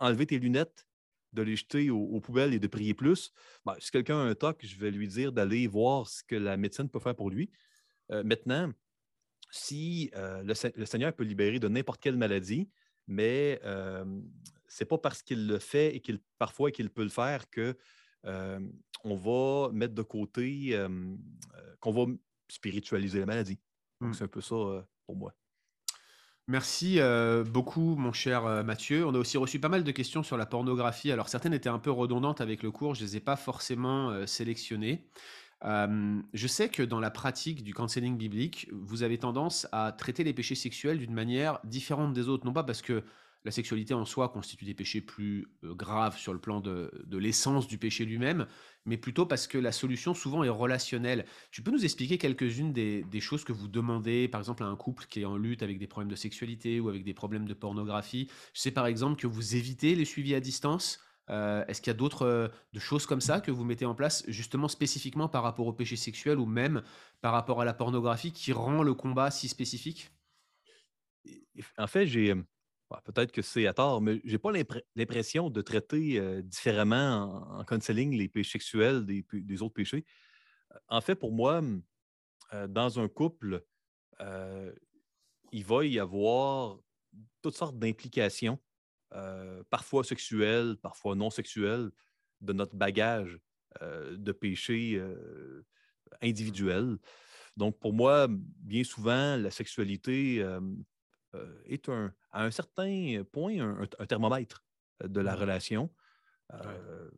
[0.00, 0.86] enlever tes lunettes
[1.32, 3.30] de les jeter aux, poubelles et de prier plus.
[3.64, 6.56] Ben, si quelqu'un a un TOC, je vais lui dire d'aller voir ce que la
[6.56, 7.50] médecine peut faire pour lui.
[8.10, 8.72] Euh, maintenant,
[9.50, 12.68] si le, Seigneur peut libérer de n'importe quelle maladie,
[13.06, 17.48] mais ce n'est pas parce qu'il le fait et qu'il parfois qu'il peut le faire
[17.48, 17.76] que
[19.06, 20.78] on va mettre de côté,
[21.80, 22.12] qu'on va
[22.48, 23.58] spiritualiser la maladie.
[24.00, 24.14] Donc, mmh.
[24.14, 25.32] c'est un peu ça pour moi.
[26.48, 27.00] Merci
[27.46, 29.06] beaucoup, mon cher Mathieu.
[29.06, 31.10] On a aussi reçu pas mal de questions sur la pornographie.
[31.10, 34.26] Alors, certaines étaient un peu redondantes avec le cours, je ne les ai pas forcément
[34.26, 35.08] sélectionnées.
[35.62, 40.32] je sais que dans la pratique du counseling biblique, vous avez tendance à traiter les
[40.32, 42.46] péchés sexuels d'une manière différente des autres.
[42.46, 43.02] Non pas parce que
[43.46, 47.68] la sexualité en soi constitue des péchés plus euh, graves sur le plan de, l'essence
[47.68, 48.48] du péché lui-même,
[48.86, 51.24] mais plutôt parce que la solution souvent est relationnelle.
[51.52, 55.06] Tu peux nous expliquer quelques-unes des, choses que vous demandez, par exemple, à un couple
[55.08, 58.28] qui est en lutte avec des problèmes de sexualité ou avec des problèmes de pornographie?
[58.52, 60.98] Je sais par exemple que vous évitez les suivis à distance.
[61.30, 64.24] Euh, est-ce qu'il y a d'autres euh, choses comme ça que vous mettez en place,
[64.26, 66.82] justement spécifiquement par rapport au péché sexuel ou même
[67.20, 70.10] par rapport à la pornographie, qui rend le combat si spécifique?
[71.78, 72.34] En fait, j'ai
[72.90, 74.52] bah, peut-être que c'est à tort, mais je n'ai pas
[74.94, 80.04] l'impression de traiter différemment en, counseling les péchés sexuels des, autres péchés.
[80.88, 81.62] En fait, pour moi,
[82.68, 83.64] dans un couple,
[84.20, 86.78] il va y avoir
[87.42, 88.60] toutes sortes d'implications,
[89.70, 91.90] parfois sexuelles, parfois non sexuelles,
[92.40, 93.38] de notre bagage
[93.80, 95.02] de péchés
[96.22, 96.98] individuels.
[97.56, 100.44] Donc, pour moi, bien souvent, la sexualité
[101.64, 104.64] est un, à un certain point un, thermomètre
[105.02, 105.92] euh, de la relation.
[106.52, 107.10] Euh,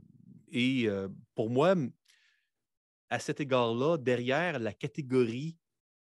[0.51, 0.89] et
[1.35, 1.75] pour moi,
[3.11, 5.59] à cet égard-là, derrière la catégorie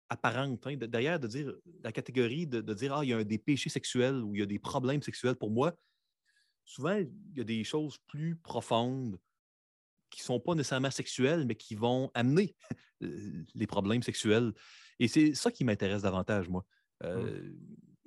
[0.07, 3.69] apparente, hein, derrière de dire la catégorie de, dire ah, il y a des péchés
[3.69, 5.75] sexuels ou il y a des problèmes sexuels, pour moi,
[6.63, 9.19] souvent, il y a des choses plus profondes
[10.09, 12.55] qui ne sont pas nécessairement sexuelles, mais qui vont amener
[13.01, 14.53] les problèmes sexuels.
[14.99, 16.65] Et c'est ça qui m'intéresse davantage, moi.
[17.03, 17.55] Mmh.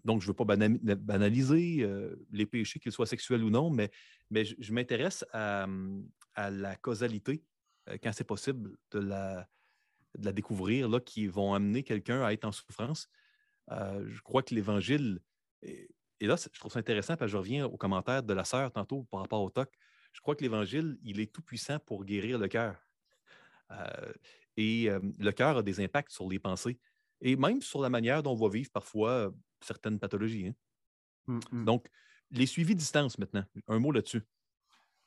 [0.04, 0.56] Donc, je ne veux pas
[0.96, 3.90] banaliser euh, les péchés, qu'ils soient sexuels ou non, mais,
[4.32, 5.66] je, m'intéresse à,
[6.36, 7.44] la causalité,
[7.88, 9.46] euh, quand c'est possible, de la,
[10.32, 13.08] découvrir, là, qui vont amener quelqu'un à être en souffrance.
[13.70, 15.20] Euh, je crois que l'Évangile,
[15.62, 15.88] et,
[16.20, 19.04] là, je trouve ça intéressant, parce que je reviens au commentaire de la sœur tantôt
[19.04, 19.70] par rapport au TOC.
[20.12, 22.76] Je crois que l'Évangile, il est tout puissant pour guérir le cœur.
[24.56, 26.78] et le cœur a des impacts sur les pensées
[27.22, 29.32] et même sur la manière dont on va vivre parfois
[29.64, 30.48] certaines pathologies.
[30.48, 30.54] Hein.
[31.26, 31.64] Mmh, mmh.
[31.64, 31.88] Donc,
[32.30, 34.22] les suivis distance maintenant, un mot là-dessus.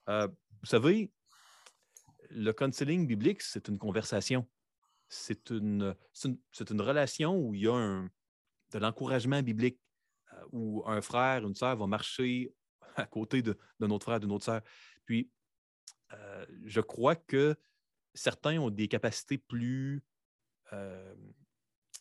[0.10, 1.12] Euh, vous savez,
[2.30, 4.48] le counseling biblique, c'est une conversation.
[5.08, 8.10] C'est une, une, relation où il y a un,
[8.72, 9.80] de l'encouragement biblique,
[10.34, 12.54] euh, où un frère, une sœur va marcher
[12.96, 14.62] à côté de notre frère, de notre sœur.
[15.06, 15.30] Puis,
[16.14, 17.56] euh, je crois que
[18.14, 20.04] certains ont des capacités plus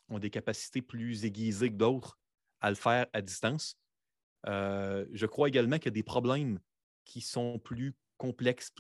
[0.09, 2.19] ont des capacités plus aiguisées que d'autres
[2.65, 3.77] à le faire à distance.
[4.47, 6.59] Euh, je crois également qu'il y a des problèmes
[7.05, 8.73] qui sont plus complexes.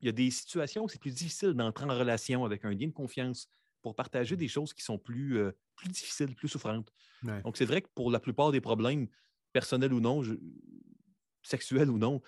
[0.00, 2.88] Il y a des situations où c'est plus difficile d'entrer en relation avec un lien
[2.88, 3.48] de confiance
[3.80, 6.92] pour partager des choses qui sont plus, euh, plus difficiles, plus souffrantes.
[7.44, 9.06] Donc, c'est vrai que pour la plupart des problèmes,
[9.52, 10.22] personnels ou non,
[11.42, 12.20] sexuels ou non,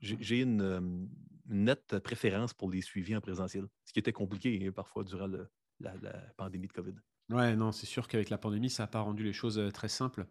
[0.00, 4.64] j'ai une, euh, une, nette préférence pour les suivis en présentiel, ce qui était compliqué
[4.64, 5.28] hein, parfois durant
[5.80, 5.94] la
[6.36, 6.94] pandémie de COVID.
[7.28, 10.26] Ouais, non, c'est sûr qu'avec la pandémie, ça n'a pas rendu les choses très simples.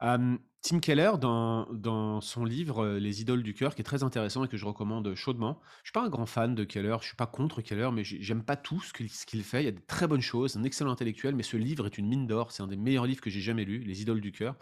[0.00, 4.48] Tim Keller, dans, dans son livre Les idoles du cœur, qui est très intéressant et
[4.48, 5.60] que je recommande chaudement.
[5.82, 8.44] Je suis pas un grand fan de Keller, je suis pas contre Keller, mais j'aime
[8.44, 9.62] pas tout ce qu'il fait.
[9.62, 12.08] Il y a de très bonnes choses, un excellent intellectuel, mais ce livre est une
[12.08, 12.52] mine d'or.
[12.52, 14.56] C'est un des meilleurs livres que j'ai jamais lu, Les idoles du cœur.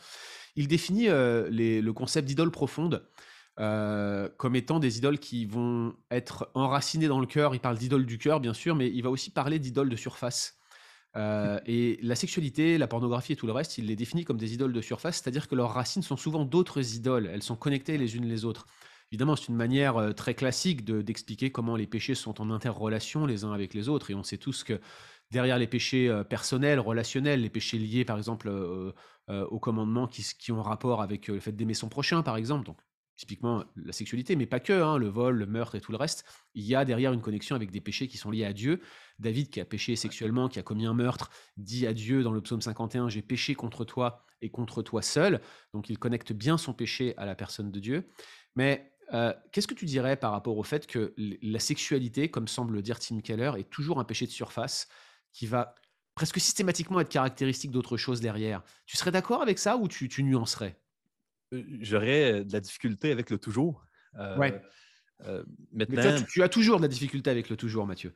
[0.57, 3.07] Il définit le concept d'idole profonde.
[3.57, 7.55] comme étant des idoles qui vont être enracinées dans le cœur.
[7.55, 10.60] Il parle d'idoles du cœur, bien sûr, mais il va aussi parler d'idoles de surface.
[11.17, 14.55] Euh, et la sexualité, la pornographie et tout le reste, il les définit comme des
[14.55, 18.17] idoles de surface, c'est-à-dire que leurs racines sont souvent d'autres idoles, elles sont connectées les
[18.17, 18.67] unes les autres.
[19.11, 23.45] Évidemment, c'est une manière euh, très classique d'expliquer comment les péchés sont en interrelation les
[23.45, 24.81] uns avec les autres, et on sait tous que
[25.33, 28.51] derrière les péchés euh, personnels, relationnels, les péchés liés par exemple
[29.29, 32.79] au commandement qui, qui, ont rapport avec le fait d'aimer son prochain, par exemple, donc
[33.21, 36.25] typiquement la sexualité, mais pas que, hein, le vol, le meurtre et tout le reste,
[36.55, 38.81] il y a derrière une connexion avec des péchés qui sont liés à Dieu.
[39.19, 41.29] David, qui a péché sexuellement, qui a commis un meurtre,
[41.59, 45.43] dit à Dieu dans le psaume 51, j'ai péché contre toi et contre toi seul.
[45.75, 48.09] Donc il connecte bien son péché à la personne de Dieu.
[48.57, 52.81] Mais euh, qu'est-ce que tu dirais par rapport au fait que la sexualité, comme semble
[52.81, 54.89] dire Tim Keller, est toujours un péché de surface
[55.35, 55.75] qui va
[56.15, 58.63] presque systématiquement être caractéristique d'autre chose derrière?
[58.87, 60.81] Tu serais d'accord avec ça ou tu nuancerais?
[61.81, 63.85] J'aurais de la difficulté avec le toujours.
[64.19, 68.15] Euh, maintenant, tu, as toujours de la difficulté avec le toujours, Mathieu.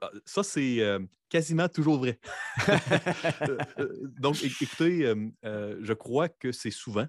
[0.00, 0.80] Ah, ça, c'est
[1.28, 2.18] quasiment toujours vrai.
[4.18, 7.06] donc, écoutez, je crois que c'est souvent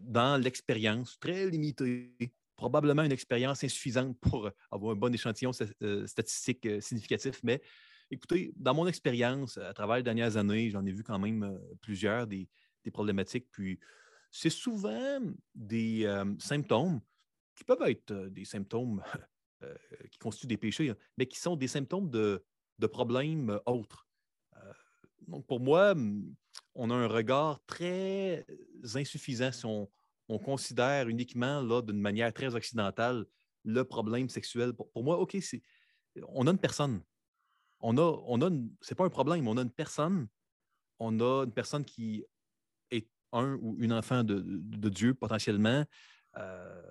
[0.00, 2.12] dans l'expérience très limitée,
[2.56, 7.62] probablement une expérience insuffisante pour avoir un bon échantillon statistique significatif, mais
[8.10, 12.26] écoutez, dans mon expérience, à travers les dernières années, j'en ai vu quand même plusieurs
[12.26, 12.48] des,
[12.90, 13.78] problématiques, puis
[14.30, 15.20] c'est souvent
[15.54, 16.06] des
[16.38, 17.00] symptômes
[17.58, 19.02] qui peuvent être des symptômes
[19.64, 19.74] euh,
[20.10, 22.44] qui constituent des péchés, hein, mais qui sont des symptômes de,
[22.92, 24.06] problèmes autres.
[24.56, 24.72] Euh,
[25.26, 25.94] donc, pour moi,
[26.74, 28.46] on a un regard très
[28.94, 29.88] insuffisant si on,
[30.44, 33.24] considère uniquement d'une manière très occidentale
[33.64, 34.74] le problème sexuel.
[34.74, 35.36] Pour, moi, OK,
[36.28, 37.02] on a une personne.
[37.80, 38.50] On a, on a
[38.82, 40.28] c'est pas un problème, on a une personne.
[40.98, 42.24] On a une personne qui
[43.32, 44.42] un ou une enfant de,
[44.88, 45.84] Dieu potentiellement.
[46.36, 46.82] Euh,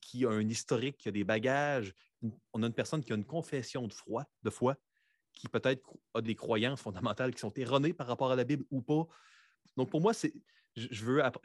[0.00, 1.94] qui a un historique, qui a des bagages.
[2.52, 4.76] On a une personne qui a une confession de foi, de foi
[5.32, 8.82] qui peut-être a des croyances fondamentales qui sont erronées par rapport à la Bible ou
[8.82, 9.06] pas.
[9.76, 10.34] Donc, pour moi, c'est,
[10.76, 10.86] je,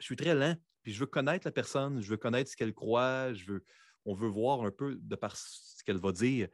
[0.00, 3.28] suis très lent, puis je veux connaître la personne, je veux connaître ce qu'elle croit,
[4.04, 6.48] on veut voir un peu, de par ce qu'elle va dire,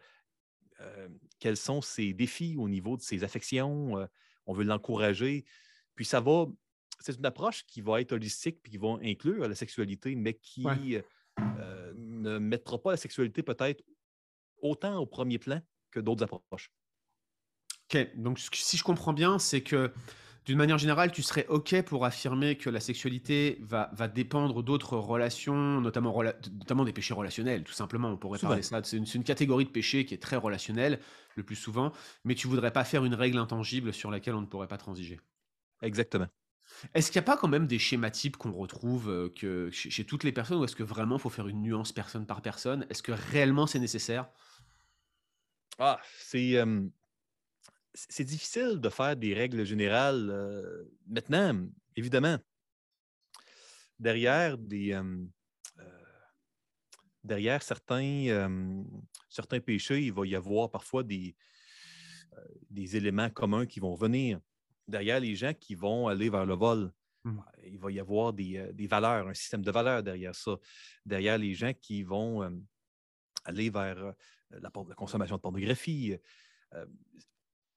[0.80, 3.98] euh, quels sont ses défis au niveau de ses affections.
[3.98, 4.06] Euh,
[4.46, 5.44] on veut l'encourager.
[5.94, 6.46] Puis ça va,
[7.02, 10.66] c'est une approche qui va être holistique puis qui va inclure la sexualité, mais qui,
[11.38, 13.82] euh, ne mettra pas la sexualité peut-être
[14.60, 15.60] autant au premier plan
[15.90, 16.70] que d'autres approches.
[17.92, 18.16] OK.
[18.16, 19.92] Donc, si je comprends bien, c'est que
[20.44, 24.96] d'une manière générale, tu serais OK pour affirmer que la sexualité va, va dépendre d'autres
[24.96, 28.08] relations, notamment, notamment des péchés relationnels, tout simplement.
[28.08, 28.82] On pourrait parler ça.
[28.82, 30.98] C'est une, une, catégorie de péchés qui est très relationnelle,
[31.36, 31.92] le plus souvent,
[32.24, 35.20] mais tu voudrais pas faire une règle intangible sur laquelle on ne pourrait pas transiger.
[35.80, 36.26] Exactement.
[36.94, 40.24] Est-ce qu'il n'y a pas quand même des schémas types qu'on retrouve que chez, toutes
[40.24, 42.86] les personnes ou est-ce que vraiment il faut faire une nuance personne par personne?
[42.90, 44.28] Est-ce que réellement c'est nécessaire?
[45.78, 46.56] Ah, c'est,
[48.20, 50.32] difficile de faire des règles générales.
[51.06, 52.38] maintenant, évidemment,
[53.98, 54.56] derrière
[57.24, 61.36] derrière certains, péchés, il va y avoir parfois des
[62.70, 64.40] éléments communs qui vont venir
[64.92, 66.92] derrière les gens qui vont aller vers le vol.
[67.24, 67.38] Mmh.
[67.64, 70.56] Il va y avoir euh, des, valeurs, un système de valeurs derrière ça.
[71.04, 72.42] Derrière les gens qui vont
[73.44, 74.12] aller vers euh,
[74.50, 76.16] la, consommation de pornographie.
[76.74, 76.86] Euh,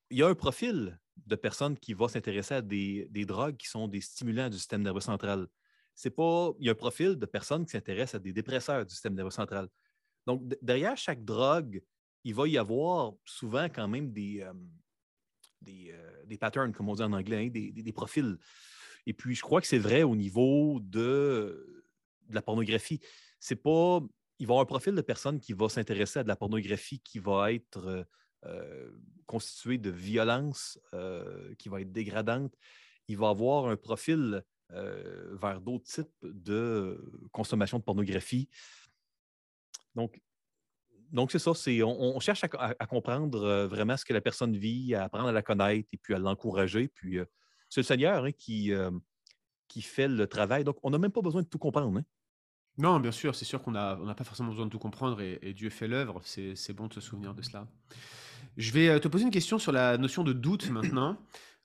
[0.09, 3.87] il y a un profil de personnes qui va s'intéresser à des, drogues qui sont
[3.87, 5.47] des stimulants du système nerveux central.
[5.95, 8.91] C'est pas, il y a un profil de personnes qui s'intéressent à des dépresseurs du
[8.91, 9.67] système nerveux central.
[10.27, 11.81] Donc, derrière chaque drogue,
[12.23, 14.53] il va y avoir souvent quand même des, euh,
[15.65, 18.37] des, patterns, comme on dit en anglais, hein, des, profils.
[19.05, 21.83] Et puis, je crois que c'est vrai au niveau de,
[22.29, 22.99] la pornographie.
[23.39, 24.01] C'est pas.
[24.37, 26.99] Il va y avoir un profil de personne qui va s'intéresser à de la pornographie
[26.99, 28.03] qui va être euh,
[28.45, 28.91] euh,
[29.25, 30.79] constitué de violence,
[31.57, 32.53] qui va être dégradante.
[33.07, 36.99] Il va avoir un profil vers d'autres types de
[37.31, 38.49] consommation de pornographie.
[39.95, 40.21] Donc,
[41.11, 41.53] donc, c'est ça.
[41.53, 45.31] C'est, on, cherche à, comprendre euh, vraiment ce que la personne vit, à apprendre à
[45.31, 46.87] la connaître et puis à l'encourager.
[46.87, 47.25] Puis, euh,
[47.69, 48.91] c'est le Seigneur hein, qui, euh,
[49.67, 50.63] qui fait le travail.
[50.63, 51.97] Donc, on n'a même pas besoin de tout comprendre.
[51.97, 52.03] Hein.
[52.77, 55.53] Non, bien sûr, c'est sûr qu'on n'a on pas forcément besoin de tout comprendre et,
[55.53, 56.21] Dieu fait l'œuvre.
[56.23, 57.67] C'est, c'est bon de se souvenir de cela.
[58.57, 61.17] Je vais te poser une question sur la notion de doute maintenant.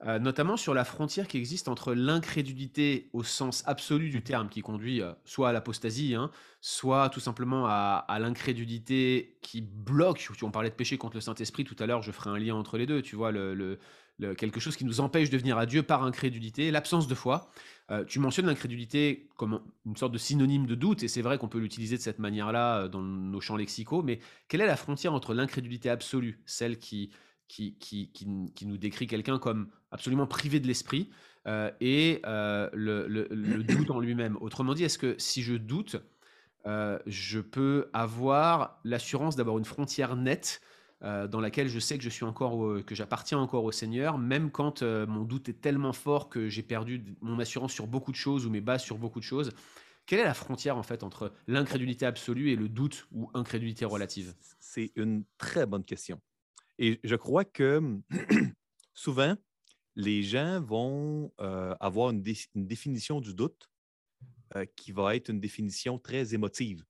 [0.07, 4.63] Euh, notamment sur la frontière qui existe entre l'incrédulité au sens absolu du terme, qui
[4.63, 6.31] conduit euh, soit à l'apostasie, hein,
[6.63, 10.27] soit tout simplement à, l'incrédulité qui bloque.
[10.41, 12.79] On parlait de péché contre le Saint-Esprit tout à l'heure, je ferai un lien entre
[12.79, 13.31] les deux, tu vois,
[14.39, 17.51] quelque chose qui nous empêche de venir à Dieu par incrédulité, l'absence de foi.
[17.91, 21.49] Euh, tu mentionnes l'incrédulité comme une sorte de synonyme de doute, et c'est vrai qu'on
[21.49, 25.35] peut l'utiliser de cette manière-là dans nos champs lexicaux, mais quelle est la frontière entre
[25.35, 27.11] l'incrédulité absolue, celle qui
[27.51, 31.11] qui, qui, nous décrit quelqu'un comme absolument privé de l'esprit
[31.47, 34.37] euh, et euh, le, doute en lui-même.
[34.41, 35.97] Autrement dit, est-ce que si je doute,
[36.67, 40.61] euh, je peux avoir l'assurance d'avoir une frontière nette
[41.03, 44.83] dans laquelle je sais que je suis encore que j'appartiens encore au Seigneur, même quand
[44.83, 48.51] mon doute est tellement fort que j'ai perdu mon assurance sur beaucoup de choses ou
[48.51, 49.51] mes bases sur beaucoup de choses?
[50.05, 54.35] Quelle est la frontière en fait entre l'incrédulité absolue et le doute ou incrédulité relative?
[54.59, 56.20] C'est une très bonne question.
[56.83, 58.01] Et je crois que
[58.95, 59.37] souvent,
[59.97, 63.70] les gens vont euh, avoir une, définition du doute
[64.57, 66.83] euh, qui va être une définition très émotive.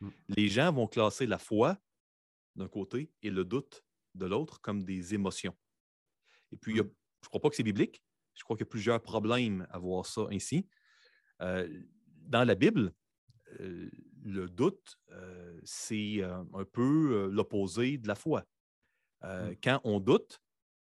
[0.00, 0.08] Mmh.
[0.28, 1.78] Les gens vont classer la foi
[2.56, 3.84] d'un côté et le doute
[4.14, 5.54] de l'autre comme des émotions.
[6.50, 6.76] Et puis, mmh.
[6.76, 8.02] je ne crois pas que c'est biblique.
[8.32, 10.66] Je crois qu'il y a plusieurs problèmes à voir ça ainsi.
[11.42, 11.68] Euh,
[12.22, 12.94] dans la Bible,
[13.60, 14.98] le doute
[15.64, 18.44] c'est un peu l'opposé de la foi.
[19.24, 19.56] Mmh.
[19.62, 20.40] Quand on doute,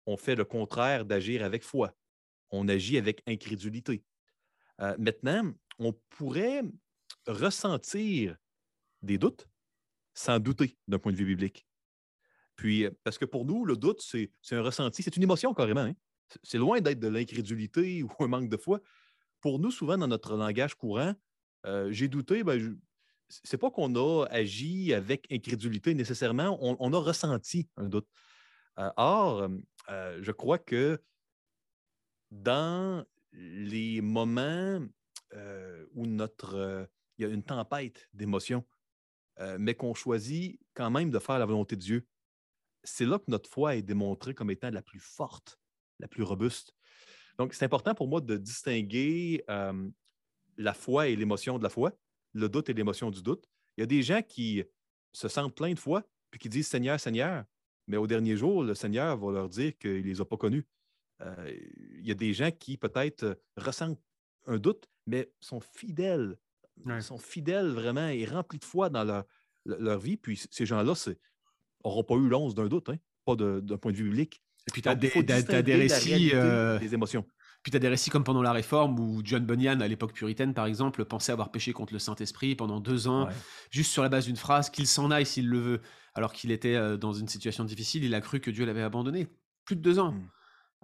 [0.05, 1.93] on fait le contraire d'agir avec foi.
[2.49, 4.03] On agit avec incrédulité.
[4.97, 6.63] maintenant, on pourrait
[7.27, 8.37] ressentir
[9.01, 9.47] des doutes
[10.13, 11.65] sans douter d'un point de vue biblique.
[12.55, 15.81] Puis, parce que pour nous, le doute, c'est un ressenti, c'est une émotion carrément.
[15.81, 15.93] Hein.
[16.43, 18.81] C'est loin d'être de l'incrédulité ou un manque de foi.
[19.41, 21.13] Pour nous, souvent, dans notre langage courant,
[21.89, 22.79] j'ai douté, ben,
[23.29, 28.07] c'est pas qu'on a agi avec incrédulité nécessairement, on, a ressenti un doute.
[28.77, 29.49] or,
[29.87, 31.01] je crois que
[32.31, 34.79] dans les moments
[35.93, 38.65] où notre, il y a une tempête d'émotions,
[39.59, 42.07] mais qu'on choisit quand même de faire la volonté de Dieu,
[42.83, 45.59] c'est là que notre foi est démontrée comme étant la plus forte,
[45.99, 46.73] la plus robuste.
[47.37, 49.43] Donc, c'est important pour moi de distinguer
[50.57, 51.91] la foi et l'émotion de la foi,
[52.37, 53.45] le doute et l'émotion du doute.
[53.75, 54.63] Il y a des gens qui
[55.11, 57.43] se sentent plein de foi, puis qui disent Seigneur, Seigneur,
[57.87, 60.65] mais au dernier jour, le Seigneur va leur dire qu'il ne les a pas connus.
[61.21, 61.57] Euh,
[61.99, 63.99] il y a des gens qui peut-être ressentent
[64.45, 66.37] un doute, mais sont fidèles,
[67.01, 69.25] sont fidèles vraiment et remplis de foi dans leur,
[69.65, 70.17] leur vie.
[70.17, 70.93] Puis ces gens-là
[71.83, 74.41] n'auront pas eu l'once d'un doute, hein, pas d'un point de vue biblique.
[74.67, 75.07] Et puis tu as, des
[75.75, 76.31] récits.
[76.33, 77.25] Euh, des émotions.
[77.67, 80.53] Puis tu as des récits comme pendant la Réforme où John Bunyan, à l'époque puritaine
[80.53, 83.27] par exemple, pensait avoir péché contre le Saint-Esprit pendant deux ans,
[83.71, 85.81] juste sur la base d'une phrase qu'il s'en aille s'il le veut,
[86.15, 89.27] alors qu'il était euh, dans une situation difficile, il a cru que Dieu l'avait abandonné.
[89.65, 90.13] Plus de deux ans.
[90.13, 90.29] Hmm.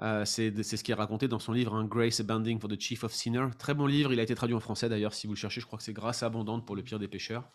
[0.02, 3.06] Euh, c'est ce qui est raconté dans son livre un Grace Abounding for the Chief
[3.06, 3.52] of Sinners.
[3.58, 5.66] Très bon livre, il a été traduit en français d'ailleurs, si vous le cherchez, je
[5.66, 7.50] crois que c'est Grâce abondante pour le pire des pécheurs.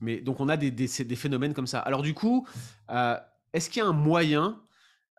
[0.00, 1.80] Mais donc on a des, des, phénomènes comme ça.
[1.80, 2.48] Alors du coup,
[2.88, 3.18] euh,
[3.52, 4.58] est-ce qu'il y a un moyen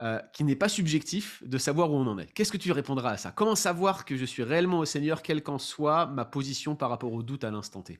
[0.02, 2.26] euh, qui n'est pas subjectif de savoir où on en est.
[2.34, 3.32] Qu'est-ce que tu répondras à ça?
[3.32, 7.14] Comment savoir que je suis réellement au Seigneur, quelle qu'en soit ma position par rapport
[7.14, 7.99] au doute à l'instant T?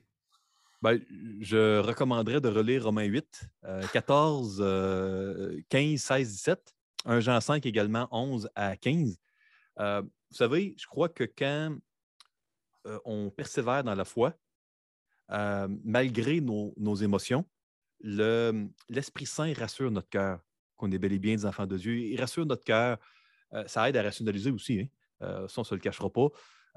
[0.82, 1.00] Ben,
[1.40, 3.42] je recommanderais de relire Romains 8,
[3.92, 4.56] 14,
[5.68, 6.74] 15, 16, 17,
[7.04, 9.16] 1 Jean 5 également, 11 à 15.
[9.78, 11.76] Euh, vous savez, je crois que quand
[12.86, 14.34] euh, on persévère dans la foi,
[15.84, 17.46] malgré nos, nos émotions,
[18.02, 20.40] l'Esprit Saint rassure notre cœur
[20.82, 21.96] qu'on est bel et bien des enfants de Dieu.
[21.96, 22.98] Il rassure notre cœur.
[23.54, 24.80] Euh, ça aide à rationaliser aussi.
[24.80, 24.86] Hein.
[25.22, 26.28] Euh, on ne se le cachera pas.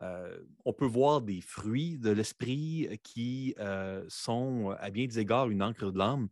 [0.04, 3.56] Euh, on peut voir des fruits de l'esprit qui
[4.08, 6.28] sont, à bien des égards, une encre de l'âme.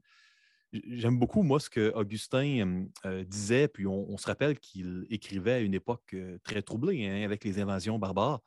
[0.72, 2.86] J'aime beaucoup, moi, ce que Augustin
[3.26, 7.60] disait, puis on, se rappelle qu'il écrivait à une époque très troublée hein, avec les
[7.60, 8.42] invasions barbares.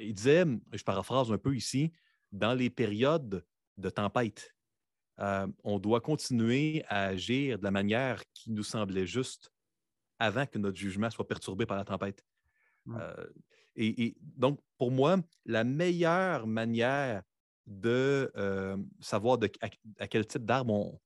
[0.00, 1.92] il disait, je paraphrase un peu ici,
[2.32, 3.44] dans les périodes
[3.78, 4.54] de tempête,
[5.20, 9.52] euh, on doit continuer à agir de la manière qui nous semblait juste
[10.18, 12.24] avant que notre jugement soit perturbé par la tempête.
[12.86, 12.96] Mmh.
[13.00, 13.26] Euh,
[13.76, 17.22] et, donc, pour moi, la meilleure manière
[17.66, 19.38] de euh, savoir
[19.98, 20.98] à, quel type d'arbre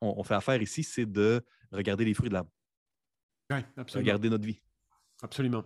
[0.00, 2.50] on, fait affaire ici, c'est de regarder les fruits de l'arbre.
[3.50, 4.04] Oui, absolument.
[4.04, 4.60] Regarder notre vie.
[5.22, 5.64] Absolument.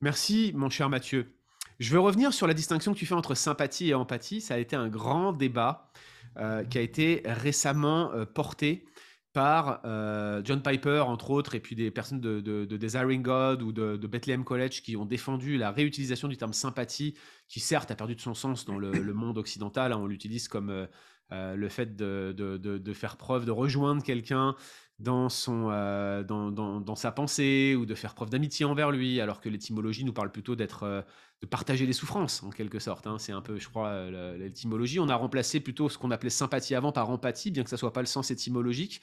[0.00, 1.34] Merci, mon cher Mathieu.
[1.78, 4.40] Je veux revenir sur la distinction que tu fais entre sympathie et empathie.
[4.40, 5.90] Ça a été un grand débat.
[6.38, 8.84] Euh, qui a été récemment euh, porté
[9.32, 13.72] par euh, John Piper, entre autres, et puis des personnes de, de, Desiring God ou
[13.72, 17.14] de, Bethlehem College qui ont défendu la réutilisation du terme sympathie,
[17.48, 19.92] qui certes a perdu de son sens dans le, monde occidental.
[19.92, 19.98] Hein.
[19.98, 20.86] on l'utilise comme
[21.30, 24.56] le fait de, faire preuve, de rejoindre quelqu'un
[24.98, 25.68] dans, son,
[26.26, 30.12] dans, dans, sa pensée ou de faire preuve d'amitié envers lui, alors que l'étymologie nous
[30.12, 31.04] parle plutôt d'être
[31.42, 33.06] de partager les souffrances, en quelque sorte.
[33.06, 33.18] Hein.
[33.18, 35.00] C'est un peu, je crois, l'étymologie.
[35.00, 37.92] On a remplacé plutôt ce qu'on appelait sympathie avant par empathie, bien que ça soit
[37.92, 39.02] pas le sens étymologique.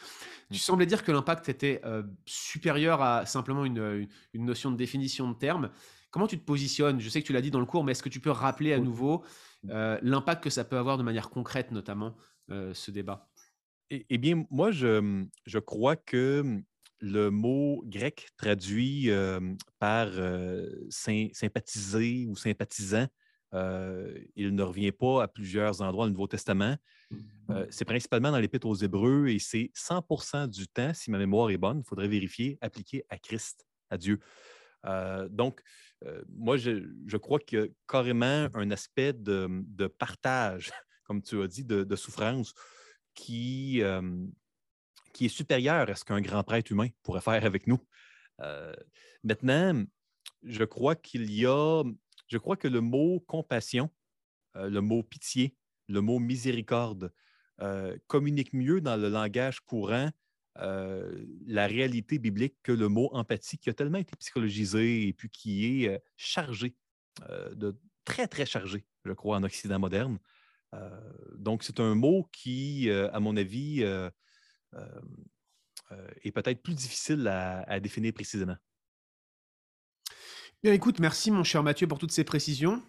[0.50, 0.58] Tu mmh.
[0.58, 5.36] semblais dire que l'impact était euh, supérieur à simplement une, une, notion de définition de
[5.36, 5.70] terme.
[6.10, 7.00] Comment tu te positionnes?
[7.00, 8.74] Je sais que tu l'as dit dans le cours, mais est-ce que tu peux rappeler
[8.74, 9.24] à nouveau
[9.70, 12.16] euh, l'impact que ça peut avoir de manière concrète, notamment,
[12.50, 13.30] euh, ce débat?
[14.10, 16.62] Eh, bien, moi, je, crois que
[17.00, 19.10] le mot grec traduit
[19.80, 20.10] par
[20.90, 23.08] sympathiser ou sympathisant,
[23.54, 26.78] il ne revient pas à plusieurs endroits dans Nouveau Testament.
[27.12, 27.66] Mmh.
[27.70, 31.58] c'est principalement dans l'Épître aux Hébreux et c'est 100% du temps, si ma mémoire est
[31.58, 34.20] bonne, il faudrait vérifier, appliqué à Christ, à Dieu.
[35.30, 35.62] donc,
[36.30, 40.72] moi, je, crois a carrément un aspect de, partage,
[41.04, 42.54] comme tu as dit, de souffrance
[43.14, 43.82] qui,
[45.14, 47.80] qui est supérieur à ce qu'un grand prêtre humain pourrait faire avec nous.
[48.42, 48.74] Euh,
[49.24, 49.84] maintenant,
[50.44, 51.84] je crois qu'il y a,
[52.28, 53.90] je crois que le mot compassion,
[54.56, 55.56] euh, le mot pitié,
[55.88, 57.14] le mot miséricorde
[57.62, 60.10] euh, communique mieux dans le langage courant
[60.56, 65.66] la réalité biblique que le mot empathie, qui a tellement été psychologisé et puis qui
[65.66, 66.76] est chargé,
[67.56, 70.20] de, très, très chargé, je crois, en Occident moderne.
[71.38, 73.84] Donc, c'est un mot qui, à mon avis,
[76.24, 78.56] est peut-être plus difficile à, définir précisément.
[80.64, 82.82] Bien, écoute, merci mon cher Mathieu pour toutes ces précisions.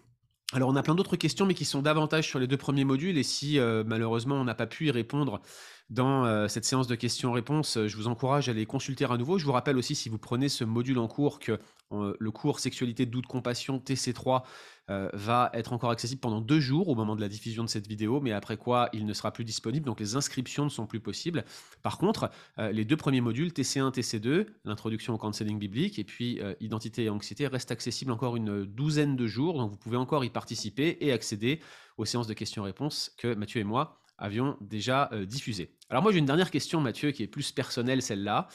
[0.53, 3.17] Alors, on a plein d'autres questions, mais qui sont davantage sur les deux premiers modules.
[3.17, 5.41] Et si malheureusement on n'a pas pu y répondre
[5.89, 9.37] dans cette séance de questions-réponses, je vous encourage à les consulter à nouveau.
[9.37, 11.59] Je vous rappelle aussi, si vous prenez ce module en cours, que
[11.91, 14.43] le cours Sexualité, doute, compassion, TC3,
[14.87, 18.19] va être encore accessible pendant deux jours au moment de la diffusion de cette vidéo,
[18.19, 21.45] mais après quoi il ne sera plus disponible, donc les inscriptions ne sont plus possibles.
[21.83, 27.03] Par contre, les deux premiers modules, TC1, TC2, l'introduction au counseling biblique, et puis identité
[27.03, 30.97] et anxiété, restent accessibles encore une douzaine de jours, donc vous pouvez encore y participer
[31.01, 31.59] et accéder
[31.97, 35.75] aux séances de questions-réponses que Mathieu et moi avions déjà diffusées.
[35.89, 38.47] Alors moi j'ai une dernière question Mathieu qui est plus personnelle celle-là.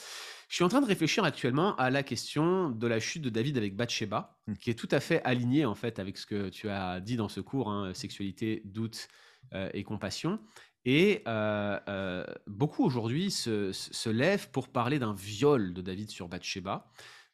[0.50, 3.56] Je suis en train de réfléchir actuellement à la question de la chute de David
[3.56, 4.54] avec Bathsheba, mmh.
[4.54, 7.28] qui est tout à fait alignée en fait avec ce que tu as dit dans
[7.28, 9.06] ce cours, hein, sexualité, doute
[9.54, 10.40] euh, et compassion.
[10.84, 16.26] Et euh, euh, beaucoup aujourd'hui se, se, lèvent pour parler d'un viol de David sur
[16.26, 16.90] Bathsheba.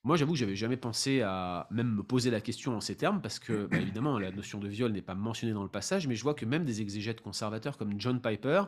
[0.07, 3.20] Moi, j'avoue que j'avais jamais pensé à même me poser la question en ces termes,
[3.20, 6.14] parce que, bah, évidemment, la notion de viol n'est pas mentionnée dans le passage, mais
[6.14, 8.62] je vois que même des exégètes conservateurs comme John Piper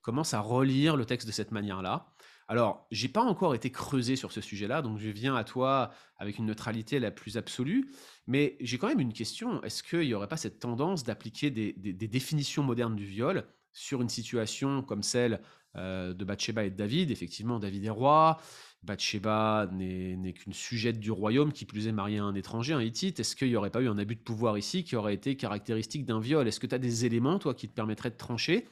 [0.00, 2.12] commencent à relire le texte de cette manière-là.
[2.46, 6.38] Alors, j'ai pas encore été creusé sur ce sujet-là, donc je viens à toi avec
[6.38, 7.90] une neutralité la plus absolue,
[8.28, 9.60] mais j'ai quand même une question.
[9.64, 14.08] Est-ce qu'il n'y aurait pas cette tendance d'appliquer des, définitions modernes du viol sur une
[14.08, 15.40] situation comme celle
[15.74, 17.10] euh, de Bathsheba et de David?
[17.10, 18.38] Effectivement, David est roi,
[18.86, 23.20] Bathsheba n'est qu'une sujette du royaume, qui plus est mariée à un étranger, un Hittite.
[23.20, 26.06] Est-ce qu'il n'y aurait pas eu un abus de pouvoir ici qui aurait été caractéristique
[26.06, 26.46] d'un viol?
[26.46, 28.66] Est-ce que tu as des éléments, toi, qui te permettraient de trancher?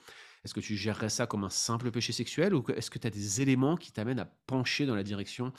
[0.44, 3.10] Est-ce que tu gérerais ça comme un simple péché sexuel ou est-ce que tu as
[3.10, 5.52] des éléments qui t'amènent à pencher dans la direction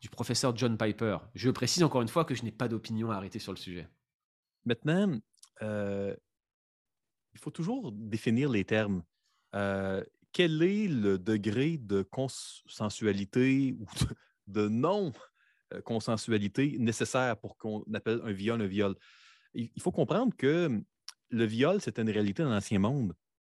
[0.00, 1.18] du professeur John Piper?
[1.34, 3.88] Je précise encore une fois que je n'ai pas d'opinion à arrêter sur le sujet.
[4.64, 5.18] Maintenant,
[5.62, 6.14] euh,
[7.32, 9.02] il faut toujours définir les termes.
[9.54, 10.02] Euh,
[10.34, 13.86] quel est le degré de consensualité ou
[14.48, 18.94] de, non-consensualité nécessaire pour qu'on appelle un viol un viol?
[19.54, 20.82] Il faut comprendre que
[21.30, 23.14] le viol, c'est une réalité dans l'Ancien Monde.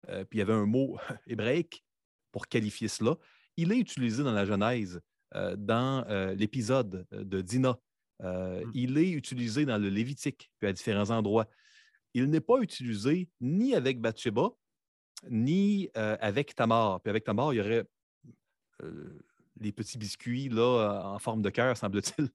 [0.10, 0.98] Euh, puis il y avait un mot
[1.28, 1.84] hébraïque
[2.32, 3.16] pour qualifier cela.
[3.56, 5.00] Il est utilisé dans la Genèse,
[5.34, 7.80] euh, dans euh, l'épisode de Dinah.
[8.20, 8.72] Mmh.
[8.74, 11.48] Il est utilisé dans le Lévitique, puis à différents endroits.
[12.14, 14.52] Il n'est pas utilisé ni avec Bathsheba,
[15.30, 17.02] ni avec Tamar.
[17.02, 17.86] Puis avec Tamar, il y aurait
[19.62, 22.30] les petits biscuits là, en forme de cœur, semble-t-il,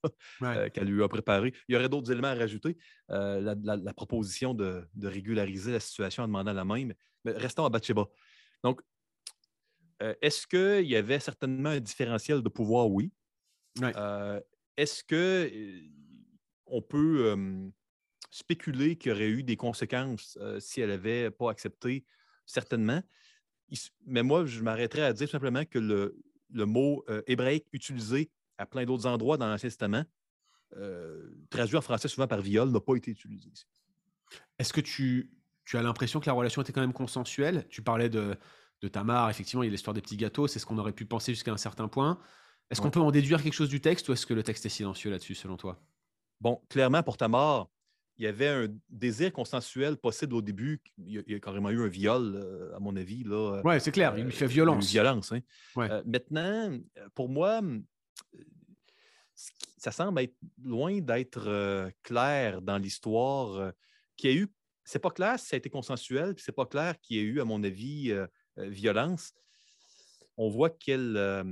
[0.71, 1.53] qu'elle lui a préparé.
[1.69, 2.77] Il y aurait d'autres éléments à rajouter.
[3.09, 6.95] la, proposition de, de, régulariser la situation en demandant la même.
[7.25, 8.07] Mais restons à Bathsheba.
[8.65, 8.81] Donc,
[10.03, 12.91] euh, est-ce qu'il y avait certainement un différentiel de pouvoir?
[12.91, 13.13] Oui.
[13.83, 14.41] Euh,
[14.77, 15.81] est-ce que euh,
[16.67, 17.37] on peut
[18.31, 22.05] spéculer qu'il y aurait eu des conséquences si elle n'avait pas accepté?
[22.51, 23.03] Certainement.
[24.07, 26.21] Mais moi, je m'arrêterais à dire simplement que le,
[26.53, 30.05] le mot hébraïque utilisé à plein d'autres endroits dans l'Ancien Testament,
[31.51, 33.65] traduit en français souvent par viol, n'a pas été utilisé ici.
[34.59, 35.31] Est-ce que tu
[35.65, 37.67] tu as l'impression que la relation était quand même consensuelle?
[37.69, 38.37] Tu parlais de,
[38.81, 41.05] de Tamar, effectivement, il y a l'histoire des petits gâteaux, c'est ce qu'on aurait pu
[41.07, 42.19] penser jusqu'à un certain point.
[42.71, 44.71] Est-ce qu'on peut en déduire quelque chose du texte ou est-ce que le texte est
[44.71, 45.81] silencieux là-dessus, selon toi?
[46.41, 47.69] Bon, clairement, pour Tamar,
[48.21, 50.81] il y avait un désir consensuel possible au début.
[50.99, 53.25] Il y a, carrément eu un viol, euh, à mon avis.
[53.65, 54.85] Oui, c'est clair, il lui fait violence.
[54.85, 55.33] Une violence.
[55.33, 55.41] Hein.
[55.79, 56.79] Euh, maintenant,
[57.15, 57.61] pour moi,
[59.77, 63.73] ça semble être loin d'être euh, clair dans l'histoire
[64.17, 64.49] qu'il y a eu
[64.91, 67.23] c'est pas clair si ça a été consensuel, puis c'est pas clair qu'il y ait
[67.23, 68.27] eu, à mon avis, euh,
[68.59, 69.33] euh, violence.
[70.37, 71.45] On voit qu'elle euh,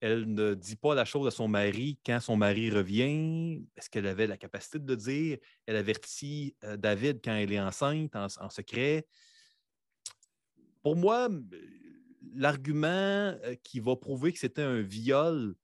[0.00, 3.62] elle ne dit pas la chose à son mari quand son mari revient?
[3.76, 5.38] Est-ce qu'elle avait la capacité de le dire?
[5.66, 9.06] Elle avertit David quand elle est enceinte en, secret?
[10.82, 11.28] Pour moi,
[12.34, 15.54] l'argument qui va prouver que c'était un viol,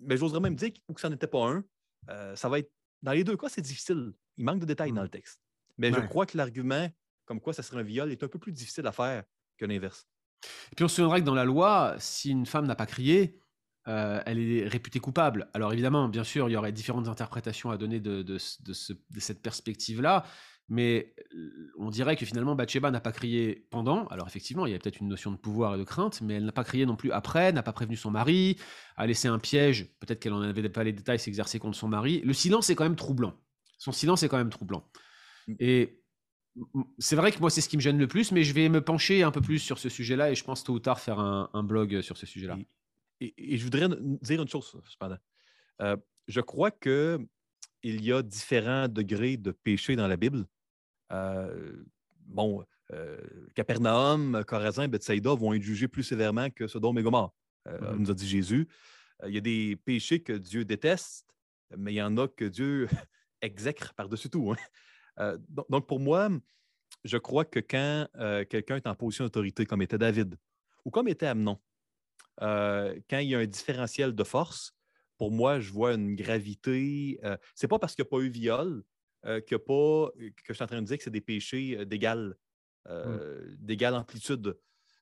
[0.00, 2.70] mais j'oserais même dire que ça n'était pas un, ça va être.
[3.02, 4.12] Dans les deux cas, c'est difficile.
[4.36, 5.04] Il manque de détails dans mmh.
[5.04, 5.40] le texte.
[5.76, 6.88] Mais je crois que l'argument
[7.24, 9.24] comme quoi ça serait un viol est un peu plus difficile à faire
[9.56, 10.06] que l'inverse.
[10.72, 13.38] Et puis on se souviendra que dans la loi, si une femme n'a pas crié,
[13.88, 15.48] euh, elle est réputée coupable.
[15.54, 20.24] Alors évidemment, bien sûr, il y aurait différentes interprétations à donner de, de, cette perspective-là,
[20.68, 24.06] mais euh, on dirait que finalement Bathsheba n'a pas crié pendant.
[24.06, 26.44] Alors effectivement, il y a peut-être une notion de pouvoir et de crainte, mais elle
[26.44, 28.56] n'a pas crié non plus après, n'a pas prévenu son mari,
[28.96, 32.20] a laissé un piège, peut-être qu'elle n'en avait pas les détails, s'exercer contre son mari.
[32.24, 33.34] Le silence est quand même troublant.
[33.78, 34.84] Son silence est quand même troublant.
[35.48, 35.54] Mmh.
[35.58, 36.01] Et
[36.98, 38.82] c'est vrai que moi, c'est ce qui me gêne le plus, mais je vais me
[38.82, 41.62] pencher un peu plus sur ce sujet-là et je pense tôt ou tard faire un,
[41.62, 42.58] blog sur ce sujet-là.
[43.20, 43.88] Et, je voudrais
[44.22, 45.18] dire une chose, cependant.
[45.80, 45.96] Euh,
[46.28, 47.26] je crois qu'il
[47.82, 50.46] y a différents degrés de péché dans la Bible.
[51.12, 51.84] Euh,
[52.26, 52.64] bon,
[53.54, 57.34] Capernaum, Corazin, Bethsaïda vont être jugés plus sévèrement que Sodome et Gomorre,
[57.66, 57.96] mmh.
[57.96, 58.68] nous a dit Jésus.
[59.26, 61.34] Il y a des péchés que Dieu déteste,
[61.76, 62.88] mais il y en a que Dieu
[63.40, 64.52] exècre par-dessus tout.
[64.52, 64.56] Hein.
[65.68, 66.28] Donc, pour moi,
[67.04, 68.06] je crois que quand
[68.48, 70.36] quelqu'un est en position d'autorité, comme était David
[70.84, 71.58] ou comme était Amnon,
[72.38, 74.74] quand il y a un différentiel de force,
[75.18, 77.20] pour moi, je vois une gravité.
[77.54, 78.82] c'est pas parce qu'il n'y a pas eu viol
[79.24, 82.36] que, pas, que je suis en train de dire que c'est des péchés d'égale,
[83.58, 84.58] d'égale amplitude.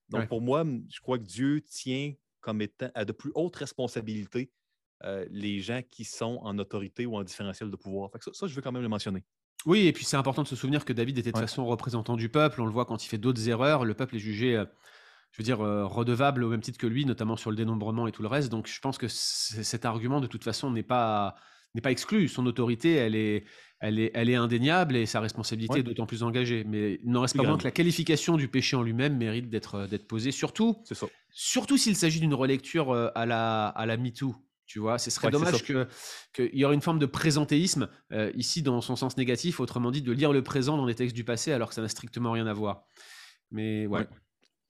[0.09, 4.51] Donc, pour moi, je crois que Dieu tient comme étant à de plus hautes responsabilités
[5.31, 8.11] les gens qui sont en autorité ou en différentiel de pouvoir.
[8.33, 9.25] ça, je veux quand même le mentionner.
[9.67, 12.29] Oui, et puis c'est important de se souvenir que David était de façon représentant du
[12.29, 12.61] peuple.
[12.61, 13.85] On le voit quand il fait d'autres erreurs.
[13.85, 14.63] Le peuple est jugé,
[15.33, 18.23] je veux dire, redevable au même titre que lui, notamment sur le dénombrement et tout
[18.23, 18.49] le reste.
[18.49, 21.37] Donc je pense que cet argument, de toute façon, n'est pas,
[21.75, 22.29] n'est pas exclu.
[22.29, 23.45] Son autorité, elle est,
[23.81, 26.65] elle est, elle est indéniable et sa responsabilité est d'autant plus engagée.
[26.65, 29.87] Mais il n'en reste pas moins que la qualification du péché en lui-même mérite d'être,
[29.87, 30.77] d'être posée, surtout,
[31.31, 34.35] surtout s'il s'agit d'une relecture à la, à la MeToo.
[34.71, 35.89] Tu vois, ce serait dommage qu'il
[36.53, 40.13] y aurait une forme de présentéisme euh, ici dans son sens négatif, autrement dit de
[40.13, 42.53] lire le présent dans des textes du passé alors que ça n'a strictement rien à
[42.53, 42.85] voir.
[43.51, 44.07] Mais ouais.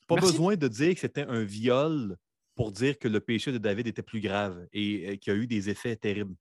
[0.09, 2.16] Pas besoin de dire que c'était un viol
[2.55, 5.38] pour dire que le péché de David était plus grave et euh, qu'il y a
[5.38, 6.34] eu des effets terribles.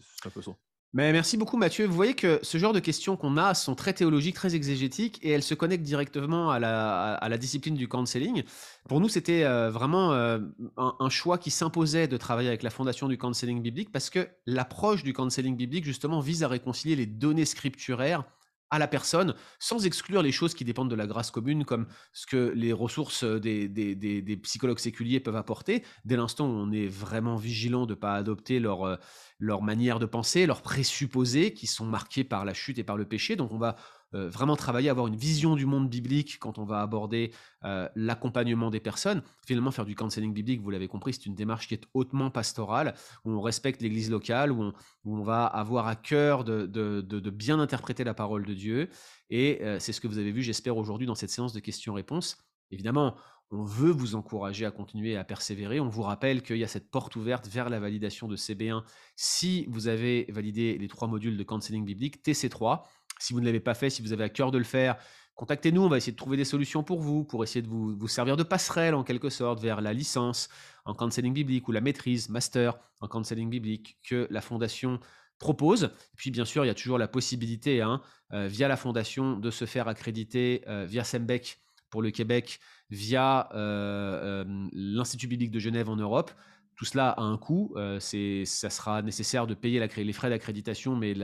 [0.00, 0.50] C'est un peu ça.
[0.92, 1.86] Mais merci beaucoup Mathieu.
[1.86, 5.30] Vous voyez que ce genre de questions qu'on a sont très théologiques, très exégétiques et
[5.30, 8.42] elles se connectent directement à la, discipline du counseling.
[8.88, 10.40] Pour nous, c'était euh, vraiment euh,
[10.76, 15.04] un, choix qui s'imposait de travailler avec la fondation du counseling biblique parce que l'approche
[15.04, 18.24] du counseling biblique justement vise à réconcilier les données scripturaires
[18.70, 22.26] à la personne, sans exclure les choses qui dépendent de la grâce commune, comme ce
[22.26, 26.86] que les ressources des, des, des, psychologues séculiers peuvent apporter, dès l'instant où on est
[26.86, 28.96] vraiment vigilant de ne pas adopter leur, euh,
[29.38, 33.06] leur manière de penser, leurs présupposés qui sont marqués par la chute et par le
[33.06, 33.36] péché.
[33.36, 36.80] Donc on va euh, vraiment travailler, avoir une vision du monde biblique quand on va
[36.80, 37.32] aborder
[37.64, 39.22] euh, l'accompagnement des personnes.
[39.46, 42.94] Finalement, faire du counseling biblique, vous l'avez compris, c'est une démarche qui est hautement pastorale,
[43.24, 44.72] où on respecte l'Église locale, où
[45.04, 48.88] on, va avoir à cœur de, bien interpréter la parole de Dieu.
[49.28, 52.38] Et euh, c'est ce que vous avez vu, j'espère, aujourd'hui dans cette séance de questions-réponses.
[52.70, 53.16] Évidemment,
[53.50, 55.80] on veut vous encourager à continuer à persévérer.
[55.80, 58.82] On vous rappelle qu'il y a cette porte ouverte vers la validation de CB1
[59.16, 62.82] si vous avez validé les trois modules de counseling biblique TC3.
[63.20, 64.96] Si vous ne l'avez pas fait, si vous avez à cœur de le faire,
[65.34, 65.82] contactez-nous.
[65.82, 68.36] On va essayer de trouver des solutions pour vous, pour essayer de vous, vous servir
[68.36, 70.48] de passerelle en quelque sorte vers la licence
[70.84, 75.00] en counseling biblique ou la maîtrise, master en counseling biblique que la Fondation
[75.38, 75.84] propose.
[75.84, 78.00] Et puis bien sûr, il y a toujours la possibilité, hein,
[78.32, 81.58] euh, via la Fondation, de se faire accréditer euh, via SEMBEC
[81.90, 82.60] pour le Québec
[82.90, 86.30] via euh, l'Institut biblique de Genève en Europe.
[86.76, 87.74] Tout cela a un coût.
[87.98, 91.14] Ça sera nécessaire de payer les frais d'accréditation, mais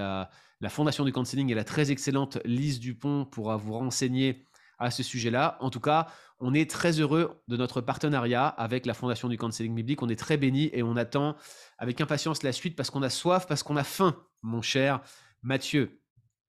[0.61, 4.44] la, Fondation du Counseling et la très excellente Lise Dupont pourra vous renseigner
[4.78, 5.57] à ce sujet-là.
[5.61, 6.07] En tout cas,
[6.38, 10.02] on est très heureux de notre partenariat avec la Fondation du Counseling biblique.
[10.02, 11.36] On est très bénis et on attend
[11.78, 15.00] avec impatience la suite parce qu'on a soif, parce qu'on a faim, mon cher
[15.42, 16.00] Mathieu.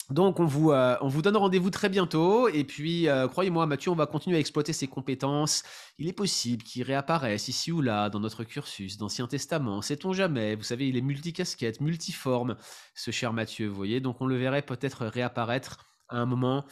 [0.09, 3.91] Donc on vous, euh, on vous donne rendez-vous très bientôt et puis euh, croyez-moi Mathieu,
[3.91, 5.63] on va continuer à exploiter ses compétences.
[5.97, 10.55] Il est possible qu'il réapparaisse ici ou là dans notre cursus d'Ancien Testament, sait-on jamais?
[10.55, 12.55] Vous savez, il est multicasquette, multiforme,
[12.95, 13.99] ce cher Mathieu, vous voyez.
[13.99, 16.65] Donc on le verrait peut-être réapparaître à un moment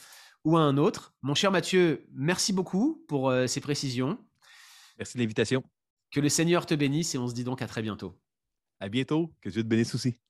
[0.46, 1.14] ou à un autre.
[1.22, 4.18] Mon cher Mathieu, merci beaucoup pour euh, ces précisions.
[4.98, 5.62] Merci de l'invitation.
[6.10, 8.18] Que le Seigneur te bénisse et on se dit donc à très bientôt.
[8.80, 10.25] À bientôt, que Dieu te bénisse aussi.